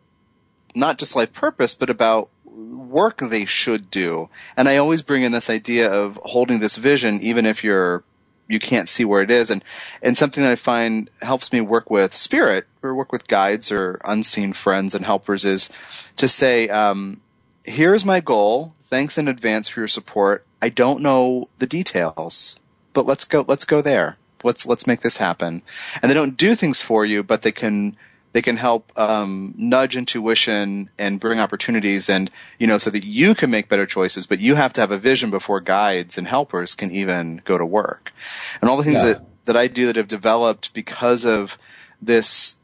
[0.74, 4.30] not just life purpose, but about work they should do.
[4.56, 8.06] And I always bring in this idea of holding this vision, even if you're
[8.48, 9.52] you can't see where it is.
[9.52, 9.62] And
[10.02, 14.00] and something that I find helps me work with spirit or work with guides or
[14.06, 15.72] unseen friends and helpers is
[16.18, 17.20] to say, um,
[17.66, 18.74] here's my goal.
[18.84, 20.46] Thanks in advance for your support.
[20.64, 22.58] I don't know the details,
[22.94, 23.44] but let's go.
[23.46, 24.16] Let's go there.
[24.46, 25.62] Let's let's make this happen.
[26.02, 27.98] And they don't do things for you, but they can
[28.32, 33.36] they can help um, nudge intuition and bring opportunities, and you know, so that you
[33.36, 34.26] can make better choices.
[34.26, 37.66] But you have to have a vision before guides and helpers can even go to
[37.66, 38.14] work.
[38.62, 39.16] And all the things Yeah.
[39.16, 41.58] that that I do that have developed because of
[42.02, 42.56] this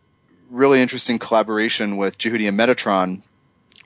[0.49, 3.23] really interesting collaboration with Djehuti and Metatron,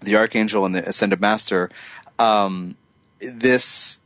[0.04, 1.72] the Archangel and the Ascended Master.
[2.20, 2.76] Um,
[3.20, 4.00] this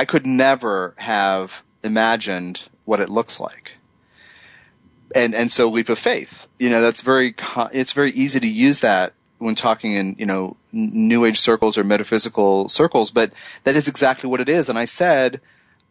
[0.00, 3.76] I could never have imagined what it looks like.
[5.14, 7.34] And and so leap of faith, you know, that's very
[7.74, 11.84] it's very easy to use that when talking in you know new age circles or
[11.84, 13.32] metaphysical circles, but
[13.64, 14.70] that is exactly what it is.
[14.70, 15.42] And I said,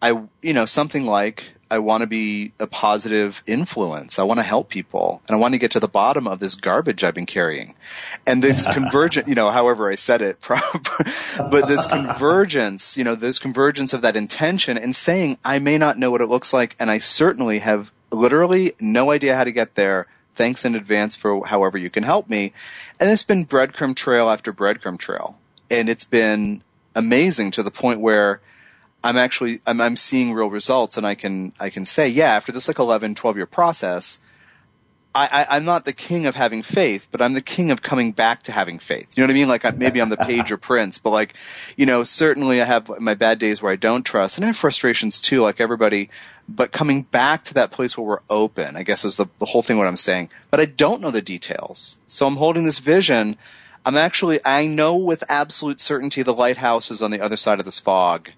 [0.02, 4.18] I you know something like I want to be a positive influence.
[4.18, 6.56] I want to help people, and I want to get to the bottom of this
[6.56, 7.76] garbage I've been carrying.
[8.26, 13.38] And this convergent, you know, however I said it, but this convergence, you know, this
[13.40, 16.90] convergence of that intention and saying I may not know what it looks like, and
[16.90, 20.08] I certainly have literally no idea how to get there.
[20.36, 22.54] Thanks in advance for however you can help me.
[23.00, 25.38] And it's been breadcrumb trail after breadcrumb trail,
[25.70, 26.64] and it's been
[26.96, 28.42] amazing to the point where
[29.04, 32.52] I'm actually I'm, I'm seeing real results, and I can I can say, yeah, after
[32.52, 34.20] this like 11, 12 year process,
[35.16, 38.12] I, I I'm not the king of having faith, but I'm the king of coming
[38.12, 39.08] back to having faith.
[39.16, 39.48] You know what I mean?
[39.48, 41.34] Like I, maybe I'm the page or prince, but like
[41.78, 44.58] you know, certainly I have my bad days where I don't trust, and I have
[44.58, 46.10] frustrations too, like everybody.
[46.48, 49.62] But coming back to that place where we're open, I guess is the the whole
[49.62, 49.78] thing.
[49.78, 53.38] What I'm saying, but I don't know the details, so I'm holding this vision.
[53.86, 57.66] I'm actually I know with absolute certainty the lighthouse is on the other side of
[57.66, 58.30] this fog.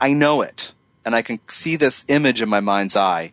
[0.00, 3.32] I know it, and I can see this image in my mind's eye.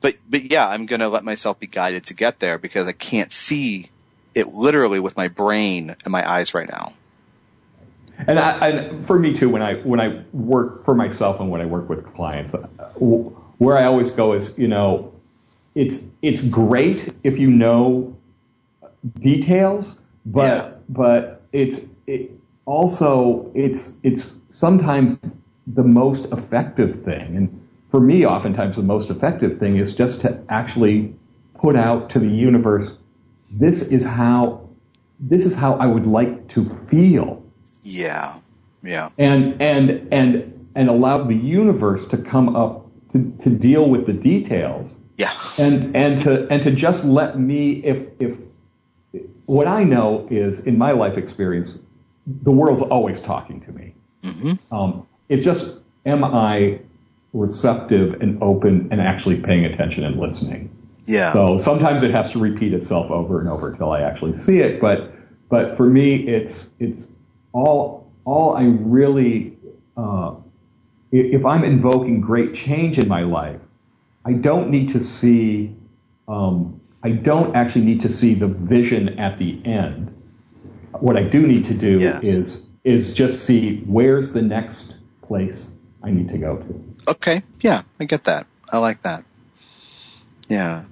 [0.00, 3.32] But but yeah, I'm gonna let myself be guided to get there because I can't
[3.32, 3.90] see
[4.34, 6.94] it literally with my brain and my eyes right now.
[8.26, 11.60] And, I, and for me too, when I when I work for myself and when
[11.60, 12.54] I work with clients,
[12.96, 15.12] where I always go is, you know,
[15.74, 18.16] it's it's great if you know
[19.20, 20.74] details, but Yeah.
[20.88, 22.30] but it's it
[22.66, 25.18] also it's it's sometimes
[25.66, 30.42] the most effective thing, and for me, oftentimes the most effective thing is just to
[30.48, 31.14] actually
[31.54, 32.98] put out to the universe,
[33.50, 34.68] this is how
[35.20, 37.44] this is how I would like to feel
[37.82, 38.38] Yeah.
[38.82, 39.10] Yeah.
[39.18, 44.12] And and and and allow the universe to come up to, to deal with the
[44.12, 44.90] details.
[45.18, 45.32] Yeah.
[45.58, 48.36] And and to and to just let me if if
[49.46, 51.78] what I know is in my life experience,
[52.26, 53.94] the world's always talking to me.
[54.22, 54.74] Mm-hmm.
[54.74, 56.80] Um, it's just am I
[57.32, 60.70] receptive and open and actually paying attention and listening.
[61.06, 61.32] Yeah.
[61.32, 64.80] So sometimes it has to repeat itself over and over until I actually see it.
[64.80, 65.14] But
[65.48, 67.06] but for me, it's it's
[67.52, 69.56] all all I really
[69.96, 70.34] uh,
[71.10, 73.60] if I'm invoking great change in my life,
[74.24, 75.74] I don't need to see.
[76.28, 80.14] Um, I don't actually need to see the vision at the end.
[81.00, 82.22] What I do need to do Yes.
[82.22, 85.70] is is just see where's the next place
[86.02, 86.94] I need to go to.
[87.08, 87.42] Okay.
[87.60, 88.46] Yeah, I get that.
[88.70, 89.24] I like that.
[90.48, 90.84] Yeah.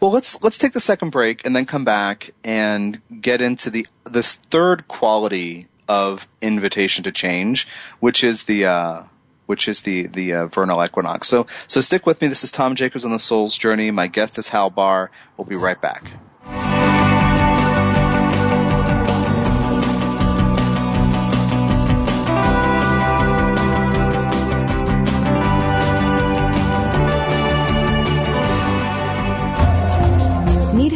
[0.00, 3.86] Well, let's let's take the second break and then come back and get into the
[4.04, 7.68] this third quality of invitation to change,
[8.00, 9.02] which is the uh,
[9.46, 11.28] which is the the uh, vernal equinox.
[11.28, 12.28] So so stick with me.
[12.28, 13.90] This is Tom Jacobs on the Soul's Journey.
[13.90, 15.10] My guest is Hal Bahr.
[15.36, 16.04] We'll be right back.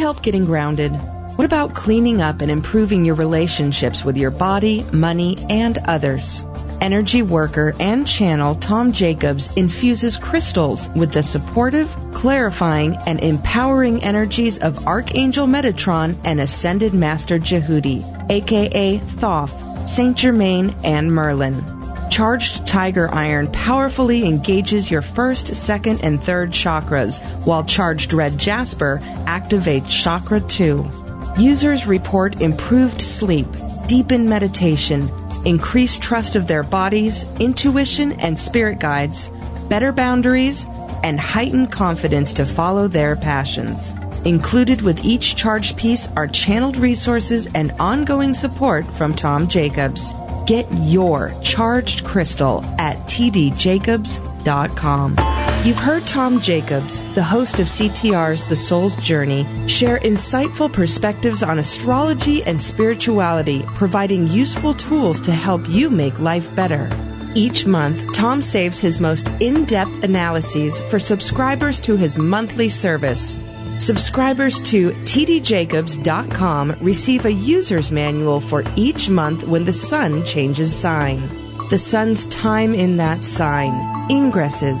[0.09, 0.89] Help getting grounded?
[1.35, 6.47] What about cleaning up and improving your relationships with your body, money, and others?
[6.81, 14.57] Energy worker and channel Tom Jacobs infuses crystals with the supportive, clarifying, and empowering energies
[14.57, 18.01] of Archangel Metatron and Ascended Master Djehuti,
[18.31, 21.78] aka Thoth, Saint Germain, and Merlin.
[22.09, 28.99] Charged Tiger Iron powerfully engages your first, second, and third chakras, while Charged Red Jasper
[29.25, 30.89] activates Chakra 2.
[31.37, 33.47] Users report improved sleep,
[33.87, 35.09] deepened meditation,
[35.45, 39.29] increased trust of their bodies, intuition and spirit guides,
[39.69, 40.65] better boundaries,
[41.03, 43.95] and heightened confidence to follow their passions.
[44.25, 50.13] Included with each charged piece are channeled resources and ongoing support from Tom Jacobs.
[50.49, 55.15] Get your charged crystal at tdjacobs.com.
[55.63, 61.59] You've heard Tom Jacobs, the host of CTR's The Soul's Journey, share insightful perspectives on
[61.59, 66.89] astrology and spirituality, providing useful tools to help you make life better.
[67.35, 73.37] Each month, Tom saves his most in depth analyses for subscribers to his monthly service.
[73.79, 81.21] Subscribers to tdjacobs.com receive a user's manual for each month when the sun changes sign.
[81.69, 83.71] The sun's time in that sign,
[84.09, 84.79] ingresses,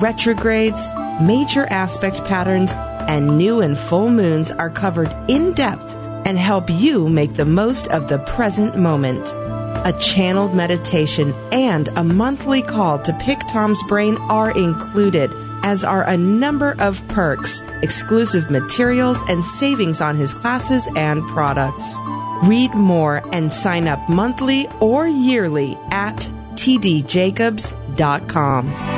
[0.00, 0.86] retrogrades,
[1.20, 2.72] major aspect patterns,
[3.08, 7.88] and new and full moons are covered in depth and help you make the most
[7.88, 9.28] of the present moment.
[9.84, 15.32] A channeled meditation and a monthly call to pick Tom's brain are included,
[15.66, 21.96] as are a number of perks, exclusive materials, and savings on his classes and products.
[22.44, 26.18] Read more and sign up monthly or yearly at
[26.54, 28.95] tdjacobs.com.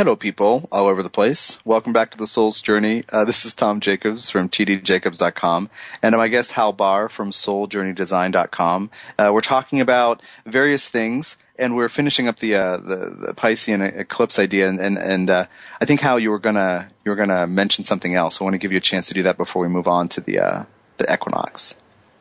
[0.00, 1.58] Hello, people all over the place.
[1.62, 3.04] Welcome back to the Soul's Journey.
[3.12, 5.68] Uh, this is Tom Jacobs from tdjacobs.com,
[6.02, 8.90] and my guest Hal Bahr from SoulJourneyDesign.com.
[9.18, 13.82] Uh, we're talking about various things, and we're finishing up the uh, the, the Piscean
[13.82, 14.70] eclipse idea.
[14.70, 15.44] And and, and uh,
[15.82, 18.40] I think Hal, you were gonna you were gonna mention something else.
[18.40, 20.22] I want to give you a chance to do that before we move on to
[20.22, 20.64] the uh,
[20.96, 21.74] the equinox.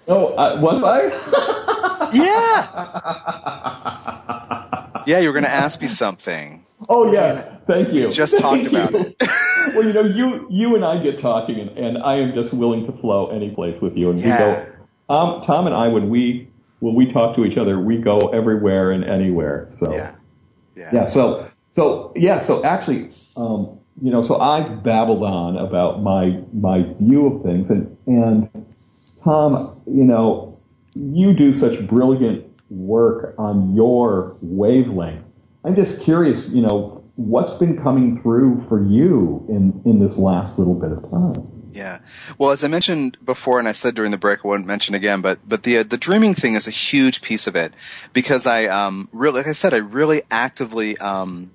[0.09, 2.09] Oh, uh, was I?
[4.97, 5.03] Yeah.
[5.07, 6.65] yeah, you were gonna ask me something.
[6.88, 8.09] Oh yes, thank you.
[8.09, 9.15] Just talked Thank about it.
[9.75, 12.86] well, you know, you you and I get talking, and, and I am just willing
[12.86, 14.11] to flow any place with you.
[14.11, 14.32] And Yeah.
[14.32, 14.75] we go.
[15.13, 16.49] Um, Tom and I, when we
[16.80, 19.69] when we talk to each other, we go everywhere and anywhere.
[19.80, 20.15] So Yeah.
[20.75, 20.89] Yeah.
[20.93, 21.05] yeah.
[21.07, 22.39] So so yeah.
[22.39, 27.69] So actually, um, you know, so I've babbled on about my my view of things,
[27.69, 28.65] and and
[29.23, 30.55] Tom, you know,
[30.93, 35.25] you do such brilliant work on your wavelength.
[35.64, 40.57] I'm just curious, you know, what's been coming through for you in in this last
[40.57, 41.60] little bit of time.
[41.74, 41.99] Yeah.
[42.38, 45.22] Well, as I mentioned before, and I said during the break, I won't mention again,
[45.22, 47.74] but but the uh, the dreaming thing is a huge piece of it
[48.14, 51.51] because I um really, like I said, I really actively um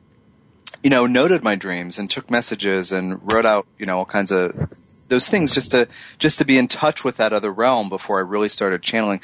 [0.82, 4.32] you know noted my dreams and took messages and wrote out you know all kinds
[4.32, 4.70] of
[5.08, 5.88] those things just to
[6.18, 9.20] just to be in touch with that other realm before I really started channeling.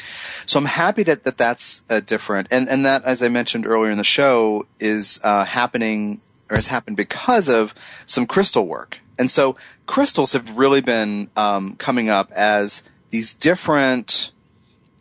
[0.46, 3.90] So I'm happy that, that that's uh, different, and and that as I mentioned earlier
[3.90, 6.20] in the show is uh, happening
[6.50, 7.74] or has happened because of
[8.06, 8.98] some crystal work.
[9.18, 9.56] And so
[9.86, 14.32] crystals have really been um, coming up as these different.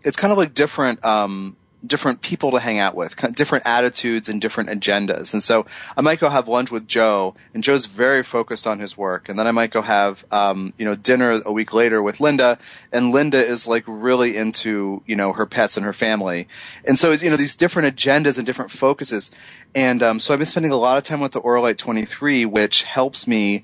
[0.04, 4.42] It's kind of like different um, different people to hang out with, different attitudes and
[4.42, 5.34] different agendas.
[5.34, 5.66] And so
[5.96, 9.30] I might go have lunch with Joe, and Joe's very focused on his work.
[9.30, 12.60] And then I might go have, um, you know, dinner a week later with Linda,
[12.92, 16.48] and Linda is like really into, you know, her pets and her family.
[16.86, 19.32] And so, you know, these different agendas and different focuses.
[19.74, 22.84] And um, so I've been spending a lot of time with the Auralite 23, which
[22.84, 23.64] helps me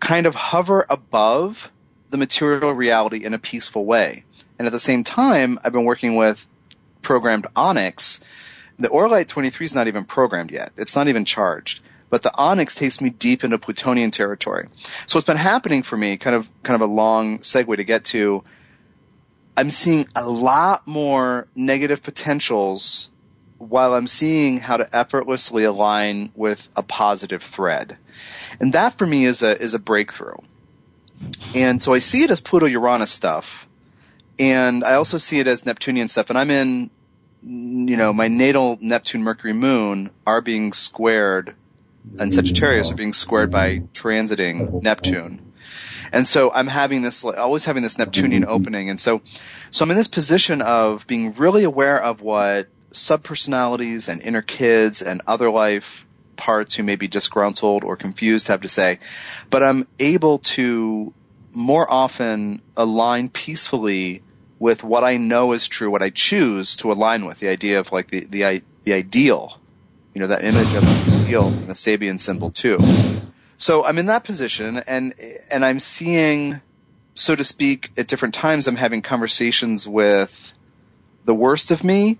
[0.00, 1.70] kind of hover above
[2.08, 4.24] the material reality in a peaceful way.
[4.58, 6.46] And at the same time, I've been working with
[7.02, 8.20] programmed Onyx,
[8.78, 10.72] the Auralite 23 is not even programmed yet.
[10.76, 11.82] It's not even charged.
[12.08, 14.68] But the Onyx takes me deep into Plutonian territory.
[15.06, 18.04] So what's been happening for me, kind of, kind of a long segue to get
[18.06, 18.42] to,
[19.56, 23.10] I'm seeing a lot more negative potentials
[23.58, 27.98] while I'm seeing how to effortlessly align with a positive thread.
[28.58, 30.38] And that for me is a, is a breakthrough.
[31.54, 33.68] And so I see it as Pluto Uranus stuff
[34.40, 36.30] and I also see it as Neptunian stuff.
[36.30, 36.90] And I'm in,
[37.42, 41.54] you know, my natal Neptune Mercury Moon are being squared,
[42.18, 45.52] and Sagittarius are being squared by transiting Neptune.
[46.12, 48.88] And so I'm having this, always having this Neptunian opening.
[48.88, 49.20] And so,
[49.70, 55.02] so I'm in this position of being really aware of what subpersonalities and inner kids
[55.02, 59.00] and other life parts who may be disgruntled or confused have to say.
[59.50, 61.12] But I'm able to
[61.54, 64.22] more often align peacefully
[64.60, 67.90] with what I know is true, what I choose to align with, the idea of
[67.90, 69.58] like the, the, the ideal,
[70.14, 72.78] you know, that image of the ideal, the Sabian symbol too.
[73.56, 75.14] So I'm in that position and,
[75.50, 76.60] and I'm seeing,
[77.14, 80.54] so to speak, at different times I'm having conversations with
[81.24, 82.18] the worst of me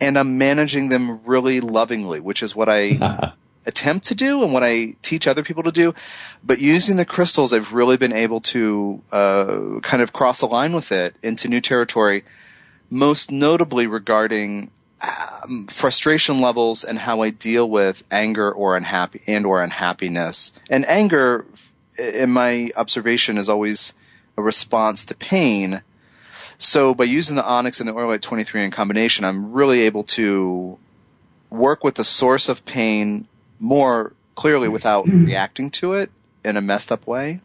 [0.00, 3.34] and I'm managing them really lovingly, which is what I
[3.66, 5.94] attempt to do and what I teach other people to do.
[6.42, 10.72] But using the crystals, I've really been able to uh, kind of cross a line
[10.72, 12.24] with it into new territory,
[12.90, 19.46] most notably regarding um, frustration levels and how I deal with anger or unhappy and
[19.46, 20.52] or unhappiness.
[20.70, 21.46] And anger,
[21.98, 23.94] in my observation, is always
[24.36, 25.82] a response to pain.
[26.58, 30.78] So by using the Onyx and the Auralite 23 in combination, I'm really able to
[31.50, 33.28] work with the source of pain
[33.64, 36.10] more clearly without reacting to it
[36.44, 37.40] in a messed up way.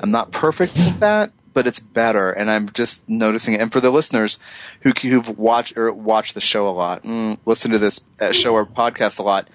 [0.00, 3.60] I'm not perfect with that, but it's better, and I'm just noticing it.
[3.60, 4.38] And for the listeners
[4.80, 8.54] who who've watched or watched the show a lot, mm, listen to this uh, show
[8.54, 9.48] or podcast a lot,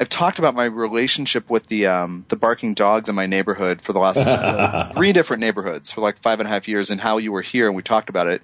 [0.00, 3.92] I've talked about my relationship with the um, the barking dogs in my neighborhood for
[3.92, 7.18] the last uh, three different neighborhoods for like five and a half years, and how
[7.18, 8.42] you were here and we talked about it.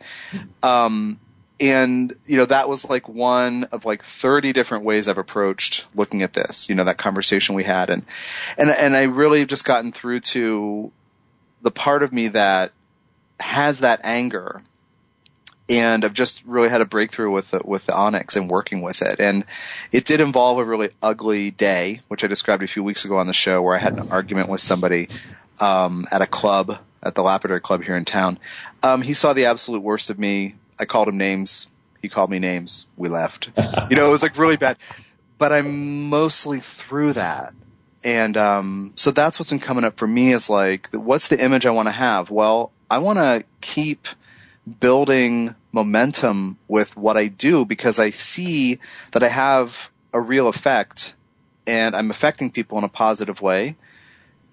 [0.63, 1.19] Um,
[1.61, 6.23] and you know that was like one of like 30 different ways I've approached looking
[6.23, 6.69] at this.
[6.69, 8.05] You know that conversation we had, and
[8.57, 10.91] and and I really have just gotten through to
[11.63, 12.73] the part of me that
[13.39, 14.63] has that anger,
[15.69, 19.03] and I've just really had a breakthrough with the, with the Onyx and working with
[19.03, 19.21] it.
[19.21, 19.45] And
[19.93, 23.27] it did involve a really ugly day, which I described a few weeks ago on
[23.27, 25.09] the show, where I had an argument with somebody
[25.61, 28.39] um, at a club at the Lapidary Club here in town.
[28.83, 31.69] Um, he saw the absolute worst of me I called him names.
[32.01, 32.87] He called me names.
[32.97, 33.51] We left.
[33.91, 34.79] you know, it was like really bad.
[35.39, 37.53] But I'm mostly through that.
[38.03, 41.67] And um, so that's what's been coming up for me is like, what's the image
[41.67, 42.31] I want to have?
[42.31, 44.09] Well, I want to keep
[44.81, 48.79] building momentum with what I do because I see
[49.13, 51.15] that I have a real effect
[51.67, 53.77] and I'm affecting people in a positive way.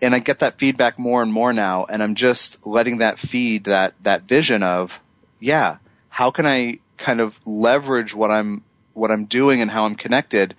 [0.01, 1.85] And I get that feedback more and more now.
[1.85, 4.99] And I'm just letting that feed that, that vision of,
[5.39, 5.77] yeah,
[6.17, 8.63] how can I kind of leverage what I'm
[8.95, 10.55] what I'm doing and how I'm connected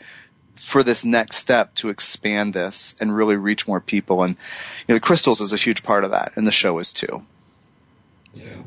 [0.54, 4.22] for this next step to expand this and really reach more people.
[4.22, 6.92] And you know, the crystals is a huge part of that, and the show is
[6.92, 7.26] too.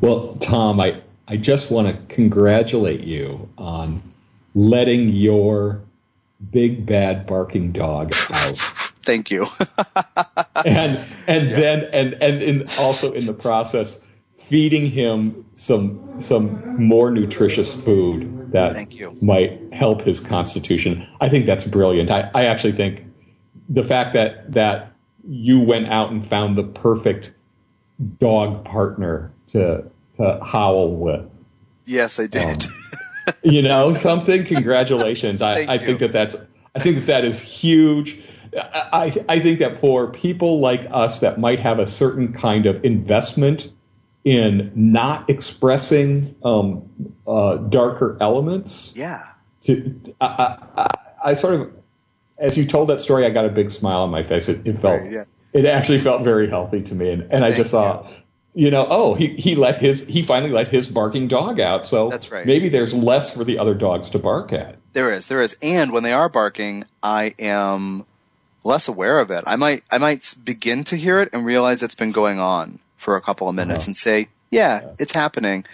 [0.02, 4.02] Well, Tom, I I just want to congratulate you on
[4.54, 5.84] letting your
[6.52, 8.58] big bad barking dog out.
[9.08, 9.46] Thank you.
[10.66, 11.56] and and yeah.
[11.56, 13.98] then and and in, also in the process
[14.52, 18.76] feeding him some some more nutritious food that
[19.22, 21.08] might help his constitution.
[21.22, 22.12] I think that's brilliant.
[22.12, 23.06] I, I actually think
[23.70, 24.92] the fact that that
[25.28, 27.32] you went out and found the perfect
[28.20, 31.30] dog partner to to howl with.
[31.86, 32.44] Yes, I did.
[32.44, 34.46] Um, you know something.
[34.46, 35.42] Congratulations.
[35.42, 36.36] I, I think that that's
[36.76, 38.20] I think that that is huge.
[38.54, 42.84] I, I think that for people like us that might have a certain kind of
[42.84, 43.70] investment
[44.24, 48.94] in not expressing um, uh, darker elements.
[48.96, 49.28] Yeah.
[49.64, 50.26] To I,
[50.76, 51.72] I, I, sort of
[52.38, 54.50] as you told that story, I got a big smile on my face.
[54.50, 55.24] It, it felt, right, yeah.
[55.54, 57.12] it actually felt very healthy to me.
[57.12, 58.12] And, and I just thought,
[58.54, 58.66] you.
[58.66, 61.88] you know, oh, he, he let his, he finally let his barking dog out.
[61.88, 62.46] So that's right.
[62.46, 64.78] maybe there's less for the other dogs to bark at.
[64.94, 65.56] There is, there is.
[65.62, 68.06] And when they are barking, I am
[68.64, 69.44] less aware of it.
[69.46, 73.16] I might, I might begin to hear it and realize it's been going on for
[73.16, 73.90] a couple of minutes uh-huh.
[73.90, 75.66] and say, yeah, it's happening.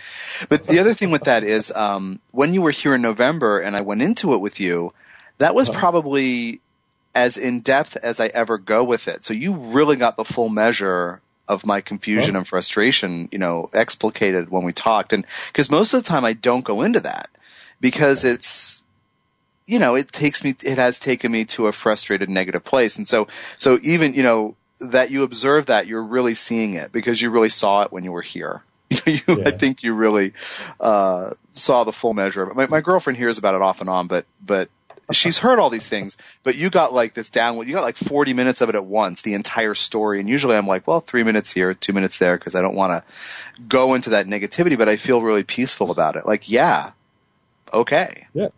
[0.50, 3.76] But the other thing with that is, um, when you were here in November and
[3.76, 4.94] I went into it with you,
[5.40, 5.80] that was uh-huh.
[5.80, 6.62] probably
[7.14, 9.26] as in depth as I ever go with it.
[9.26, 12.40] So you really got the full measure of my confusion oh.
[12.40, 15.12] and frustration, you know, explicated when we talked.
[15.14, 17.30] And because most of the time I don't go into that
[17.82, 18.86] because it's,
[19.66, 22.98] you know, it takes me, it has taken me to a frustrated negative place.
[22.98, 27.22] And so, so even, you know, that you observe that you're really seeing it because
[27.22, 28.64] you really saw it when you were here.
[29.06, 29.44] you, yeah.
[29.46, 30.34] I think you really,
[30.80, 32.56] uh, saw the full measure of it.
[32.56, 34.70] My, my girlfriend hears about it off and on, but, but
[35.12, 38.34] she's heard all these things, but you got like this down, you got like 40
[38.34, 40.20] minutes of it at once, the entire story.
[40.20, 42.92] And usually I'm like, well, three minutes here, two minutes there, because I don't want
[42.92, 46.26] to go into that negativity, but I feel really peaceful about it.
[46.26, 46.92] Like, yeah,
[47.74, 48.28] okay.
[48.34, 48.50] Yeah.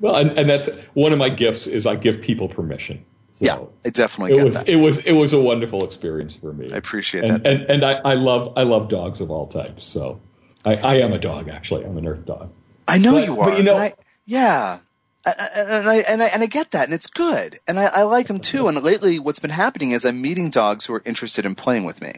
[0.00, 3.04] Well, and, and that's one of my gifts is I give people permission.
[3.32, 4.68] So yeah, I definitely it was that.
[4.68, 6.70] it was it was a wonderful experience for me.
[6.70, 9.86] I appreciate and, that, and and I, I love I love dogs of all types.
[9.86, 10.20] So
[10.64, 11.84] I, I am a dog actually.
[11.84, 12.52] I'm an earth dog.
[12.86, 13.50] I know but, you are.
[13.50, 13.94] But you know, I,
[14.26, 14.78] yeah,
[15.24, 18.26] and I, and I and I get that, and it's good, and I, I like
[18.26, 18.68] them too.
[18.68, 22.02] And lately, what's been happening is I'm meeting dogs who are interested in playing with
[22.02, 22.12] me.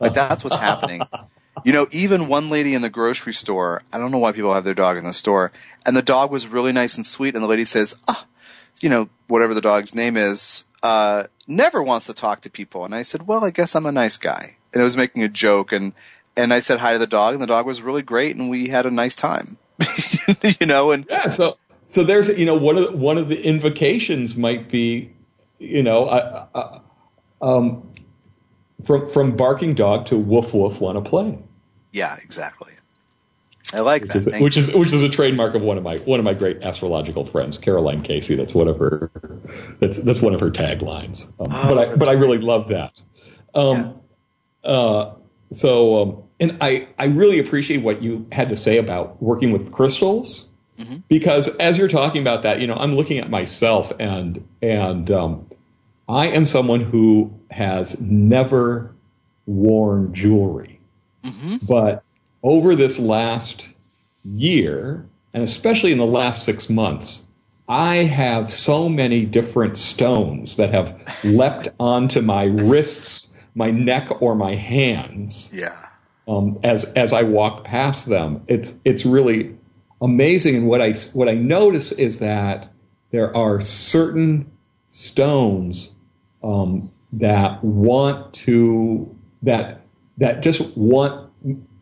[0.00, 1.02] Like that's what's happening.
[1.64, 4.64] You know, even one lady in the grocery store, I don't know why people have
[4.64, 5.52] their dog in the store,
[5.84, 8.24] and the dog was really nice and sweet, and the lady says, ah,
[8.82, 12.84] you know, whatever the dog's name is, uh, never wants to talk to people.
[12.84, 14.56] And I said, well, I guess I'm a nice guy.
[14.72, 15.92] And I was making a joke, and,
[16.36, 18.68] and I said hi to the dog, and the dog was really great, and we
[18.68, 19.58] had a nice time.
[20.60, 21.58] you know, and yeah, so
[21.88, 25.12] so there's you know one of the, one of the invocations might be
[25.58, 26.78] you know uh, uh,
[27.42, 27.92] um,
[28.84, 31.38] from from barking dog to woof woof want to play.
[31.92, 32.72] Yeah, exactly.
[33.72, 34.34] I like which that.
[34.34, 36.62] Is, which is which is a trademark of one of my one of my great
[36.62, 38.34] astrological friends, Caroline Casey.
[38.34, 39.10] That's one of her
[39.80, 41.26] that's that's one of her taglines.
[41.40, 42.92] Um, oh, but I but I really love that.
[43.54, 44.00] Um,
[44.64, 44.70] yeah.
[44.70, 45.14] uh,
[45.54, 49.72] so um, and I I really appreciate what you had to say about working with
[49.72, 50.46] crystals
[50.78, 50.96] mm-hmm.
[51.08, 55.50] because as you're talking about that, you know, I'm looking at myself and and um,
[56.08, 58.94] I am someone who has never
[59.46, 60.80] worn jewelry,
[61.22, 61.56] mm-hmm.
[61.66, 62.04] but
[62.42, 63.68] over this last
[64.24, 67.22] year, and especially in the last six months,
[67.68, 74.34] I have so many different stones that have leapt onto my wrists, my neck, or
[74.34, 75.48] my hands.
[75.52, 75.88] Yeah.
[76.26, 79.56] Um, as as I walk past them, it's it's really
[80.00, 80.56] amazing.
[80.56, 82.72] And what I what I notice is that
[83.10, 84.52] there are certain
[84.88, 85.90] stones
[86.42, 89.82] um, that want to that
[90.18, 91.30] that just want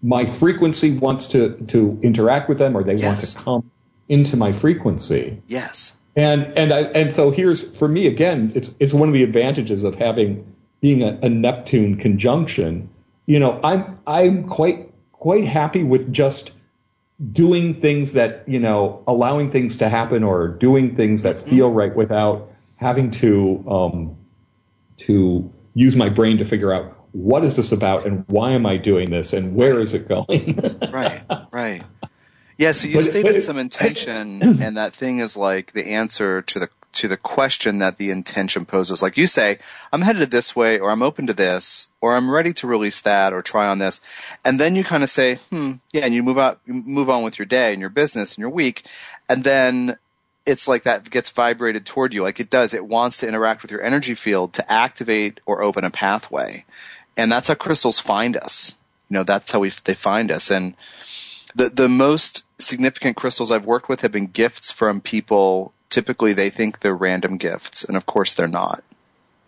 [0.02, 3.04] my frequency wants to to interact with them, or they yes.
[3.04, 3.70] want to come
[4.08, 5.42] into my frequency.
[5.46, 5.94] Yes.
[6.16, 9.84] And and I and so here's for me again, it's it's one of the advantages
[9.84, 12.88] of having being a, a Neptune conjunction.
[13.26, 16.52] You know, I'm I'm quite quite happy with just
[17.32, 21.76] doing things that you know allowing things to happen or doing things that feel mm-hmm.
[21.76, 24.16] right without having to um,
[24.98, 28.76] to use my brain to figure out what is this about and why am I
[28.76, 30.58] doing this and where is it going?
[30.92, 31.82] right, right.
[32.60, 36.42] Yeah, so you but, stated but, some intention, and that thing is like the answer
[36.42, 39.02] to the to the question that the intention poses.
[39.02, 39.60] Like you say,
[39.92, 43.32] I'm headed this way, or I'm open to this, or I'm ready to release that,
[43.32, 44.02] or try on this,
[44.44, 47.22] and then you kind of say, hmm, yeah, and you move out, you move on
[47.22, 48.84] with your day and your business and your week,
[49.28, 49.96] and then
[50.44, 52.74] it's like that gets vibrated toward you, like it does.
[52.74, 56.66] It wants to interact with your energy field to activate or open a pathway
[57.20, 58.76] and that's how crystals find us.
[59.08, 60.50] You know, that's how we they find us.
[60.50, 60.74] And
[61.54, 65.72] the the most significant crystals I've worked with have been gifts from people.
[65.90, 68.82] Typically, they think they're random gifts, and of course, they're not.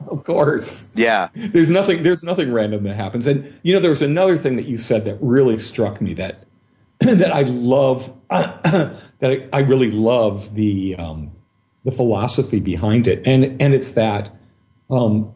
[0.09, 0.89] Of course.
[0.95, 1.29] Yeah.
[1.35, 2.03] There's nothing.
[2.03, 3.27] There's nothing random that happens.
[3.27, 6.45] And you know, there was another thing that you said that really struck me that
[7.01, 8.12] that I love.
[8.29, 11.31] that I, I really love the um,
[11.85, 14.35] the philosophy behind it, and and it's that
[14.91, 15.35] um,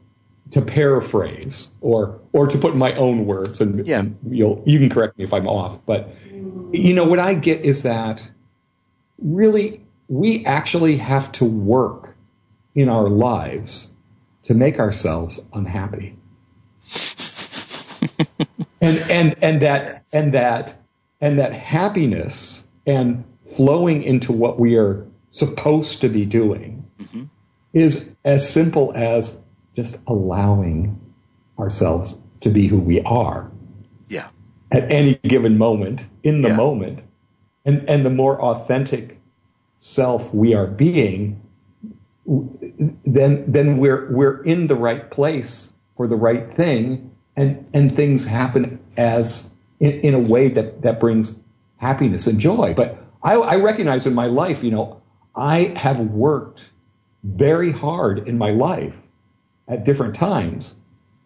[0.52, 4.04] to paraphrase or or to put in my own words and, yeah.
[4.28, 6.14] you'll you can correct me if I'm off but
[6.72, 8.22] you know what I get is that
[9.18, 12.16] really we actually have to work
[12.74, 13.90] in our lives
[14.44, 16.16] to make ourselves unhappy
[18.80, 20.82] and and and that and that
[21.20, 23.24] and that happiness and
[23.56, 27.24] flowing into what we are supposed to be doing mm-hmm
[27.76, 29.38] is as simple as
[29.76, 30.98] just allowing
[31.58, 33.50] ourselves to be who we are.
[34.08, 34.28] Yeah.
[34.72, 36.56] At any given moment, in the yeah.
[36.56, 37.00] moment.
[37.66, 39.20] And, and the more authentic
[39.76, 41.42] self we are being,
[42.26, 48.24] then, then we're, we're in the right place for the right thing and, and things
[48.24, 49.48] happen as
[49.80, 51.34] in, in a way that, that brings
[51.76, 52.72] happiness and joy.
[52.74, 55.02] But I, I recognize in my life, you know,
[55.34, 56.70] I have worked
[57.22, 58.94] very hard in my life
[59.68, 60.74] at different times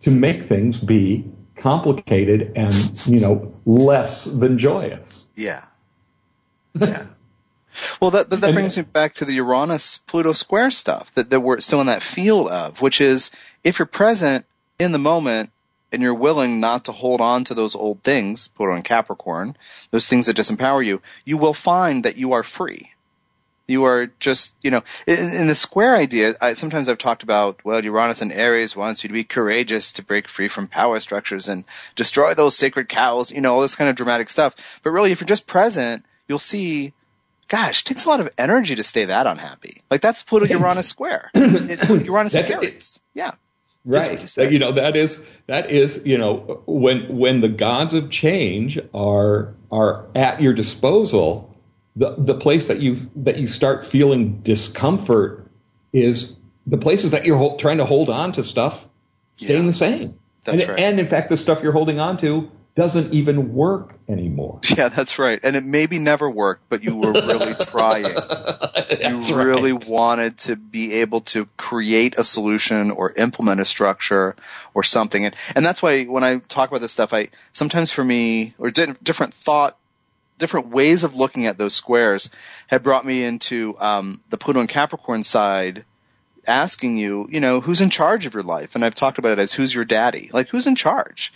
[0.02, 2.72] to make things be complicated and,
[3.06, 5.26] you know, less than joyous.
[5.34, 5.64] Yeah.
[6.74, 7.06] Yeah.
[8.00, 11.40] well, that, that, that brings me back to the Uranus Pluto square stuff that, that
[11.40, 13.30] we're still in that field of, which is
[13.62, 14.46] if you're present
[14.78, 15.50] in the moment
[15.92, 19.56] and you're willing not to hold on to those old things, Pluto in Capricorn,
[19.90, 22.92] those things that disempower you, you will find that you are free.
[23.70, 27.64] You are just, you know, in, in the square idea, I, sometimes I've talked about,
[27.64, 31.46] well, Uranus in Aries wants you to be courageous to break free from power structures
[31.46, 31.64] and
[31.94, 34.80] destroy those sacred cows, you know, all this kind of dramatic stuff.
[34.82, 36.92] But really, if you're just present, you'll see,
[37.46, 39.82] gosh, it takes a lot of energy to stay that unhappy.
[39.88, 41.30] Like that's Pluto Uranus square.
[41.34, 43.00] It, Uranus in Aries.
[43.14, 43.32] Yeah.
[43.84, 44.36] Right.
[44.36, 48.78] You, you know, that is, that is, you know, when, when the gods of change
[48.92, 51.49] are, are at your disposal,
[52.00, 55.50] the the place that you that you start feeling discomfort
[55.92, 56.34] is
[56.66, 58.88] the places that you're ho- trying to hold on to stuff
[59.36, 60.18] staying yeah, the same.
[60.44, 60.80] That's and, right.
[60.80, 64.60] And in fact, the stuff you're holding on to doesn't even work anymore.
[64.76, 65.38] Yeah, that's right.
[65.42, 68.04] And it maybe never worked, but you were really trying.
[68.06, 69.86] you really right.
[69.86, 74.36] wanted to be able to create a solution or implement a structure
[74.72, 75.26] or something.
[75.26, 78.70] And, and that's why when I talk about this stuff, I sometimes for me or
[78.70, 79.76] di- different thought
[80.40, 82.30] different ways of looking at those squares
[82.66, 85.84] had brought me into um, the Pluto and Capricorn side,
[86.48, 88.74] asking you, you know, who's in charge of your life?
[88.74, 90.30] And I've talked about it as who's your daddy?
[90.32, 91.32] Like, who's in charge?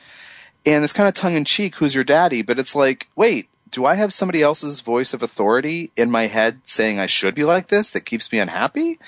[0.67, 2.43] And it's kind of tongue in cheek, who's your daddy?
[2.43, 6.61] But it's like, wait, do I have somebody else's voice of authority in my head
[6.65, 8.99] saying I should be like this that keeps me unhappy?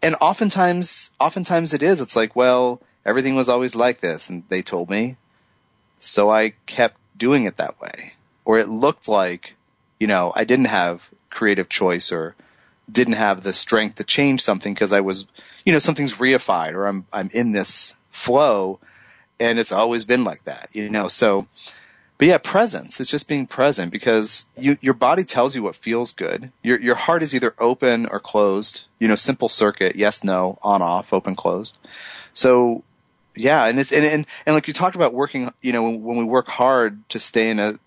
[0.00, 2.00] And oftentimes, oftentimes it is.
[2.00, 5.16] It's like, well, everything was always like this, and they told me,
[5.98, 8.12] so I kept doing it that way
[8.44, 9.56] or it looked like,
[9.98, 12.34] you know, I didn't have creative choice or
[12.90, 15.26] didn't have the strength to change something because I was,
[15.64, 18.80] you know, something's reified or I'm, I'm in this flow
[19.40, 21.46] and it's always been like that, you know, so,
[22.18, 23.00] but yeah, presence.
[23.00, 26.52] It's just being present because you, your body tells you what feels good.
[26.62, 30.82] Your, your heart is either open or closed, you know, simple circuit, yes, no, on,
[30.82, 31.78] off, open, closed.
[32.32, 32.84] So
[33.34, 36.18] yeah, and it's and, and and like you talked about working, you know, when, when
[36.18, 37.78] we work hard to stay in a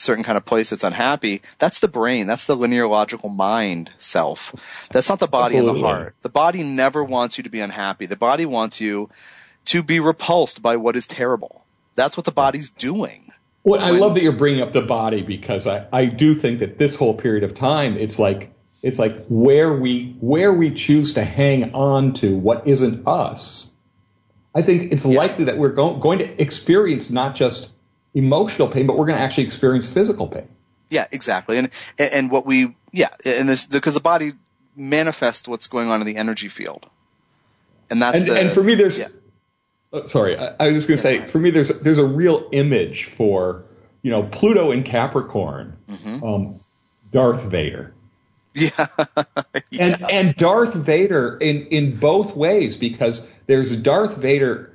[0.00, 2.26] certain kind of place that's unhappy, that's the brain.
[2.26, 4.54] That's the linear logical mind self.
[4.90, 5.80] That's not the body Absolutely.
[5.80, 6.14] and the heart.
[6.22, 8.06] The body never wants you to be unhappy.
[8.06, 9.10] The body wants you
[9.66, 11.64] to be repulsed by what is terrible.
[11.94, 13.30] That's what the body's doing.
[13.62, 16.78] Well, I love that you're bringing up the body because I, I do think that
[16.78, 21.24] this whole period of time, it's like, it's like where we, where we choose to
[21.24, 23.70] hang on to what isn't us.
[24.54, 25.18] I think it's yeah.
[25.18, 27.68] likely that we're go- going to experience not just
[28.14, 30.48] emotional pain, but we're going to actually experience physical pain.
[30.90, 31.58] Yeah, exactly.
[31.58, 34.32] And and what we yeah, and this because the body
[34.76, 36.86] manifests what's going on in the energy field,
[37.88, 39.08] and that's and, the, and for me there's yeah.
[39.92, 42.04] oh, sorry I, I, was just going to yeah, say for me there's there's a
[42.04, 43.64] real image for
[44.02, 46.24] you know Pluto in Capricorn, mm-hmm.
[46.24, 46.60] um,
[47.12, 47.94] Darth Vader.
[48.52, 48.88] Yeah.
[49.70, 49.86] yeah.
[49.86, 54.74] And and Darth Vader in in both ways because there's Darth Vader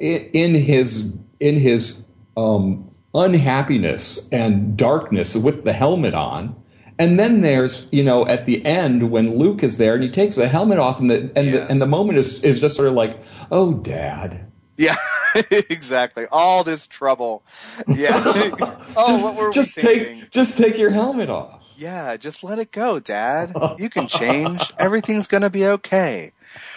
[0.00, 1.08] in, in his
[1.38, 2.00] in his
[2.36, 6.56] um, unhappiness and darkness with the helmet on.
[6.98, 10.36] And then there's, you know, at the end when Luke is there and he takes
[10.36, 11.66] the helmet off and the, and, yes.
[11.66, 13.18] the, and the moment is, is just sort of like,
[13.50, 14.52] oh, dad.
[14.76, 14.96] Yeah,
[15.50, 16.26] exactly.
[16.30, 17.44] All this trouble.
[17.88, 18.22] Yeah.
[18.96, 20.20] oh, just, what were just we thinking?
[20.20, 21.60] take, just take your helmet off.
[21.76, 23.52] Yeah, just let it go, dad.
[23.78, 24.72] You can change.
[24.78, 26.32] Everything's going to be okay.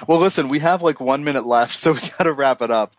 [0.08, 2.96] Well, listen, we have like one minute left, so we got to wrap it up.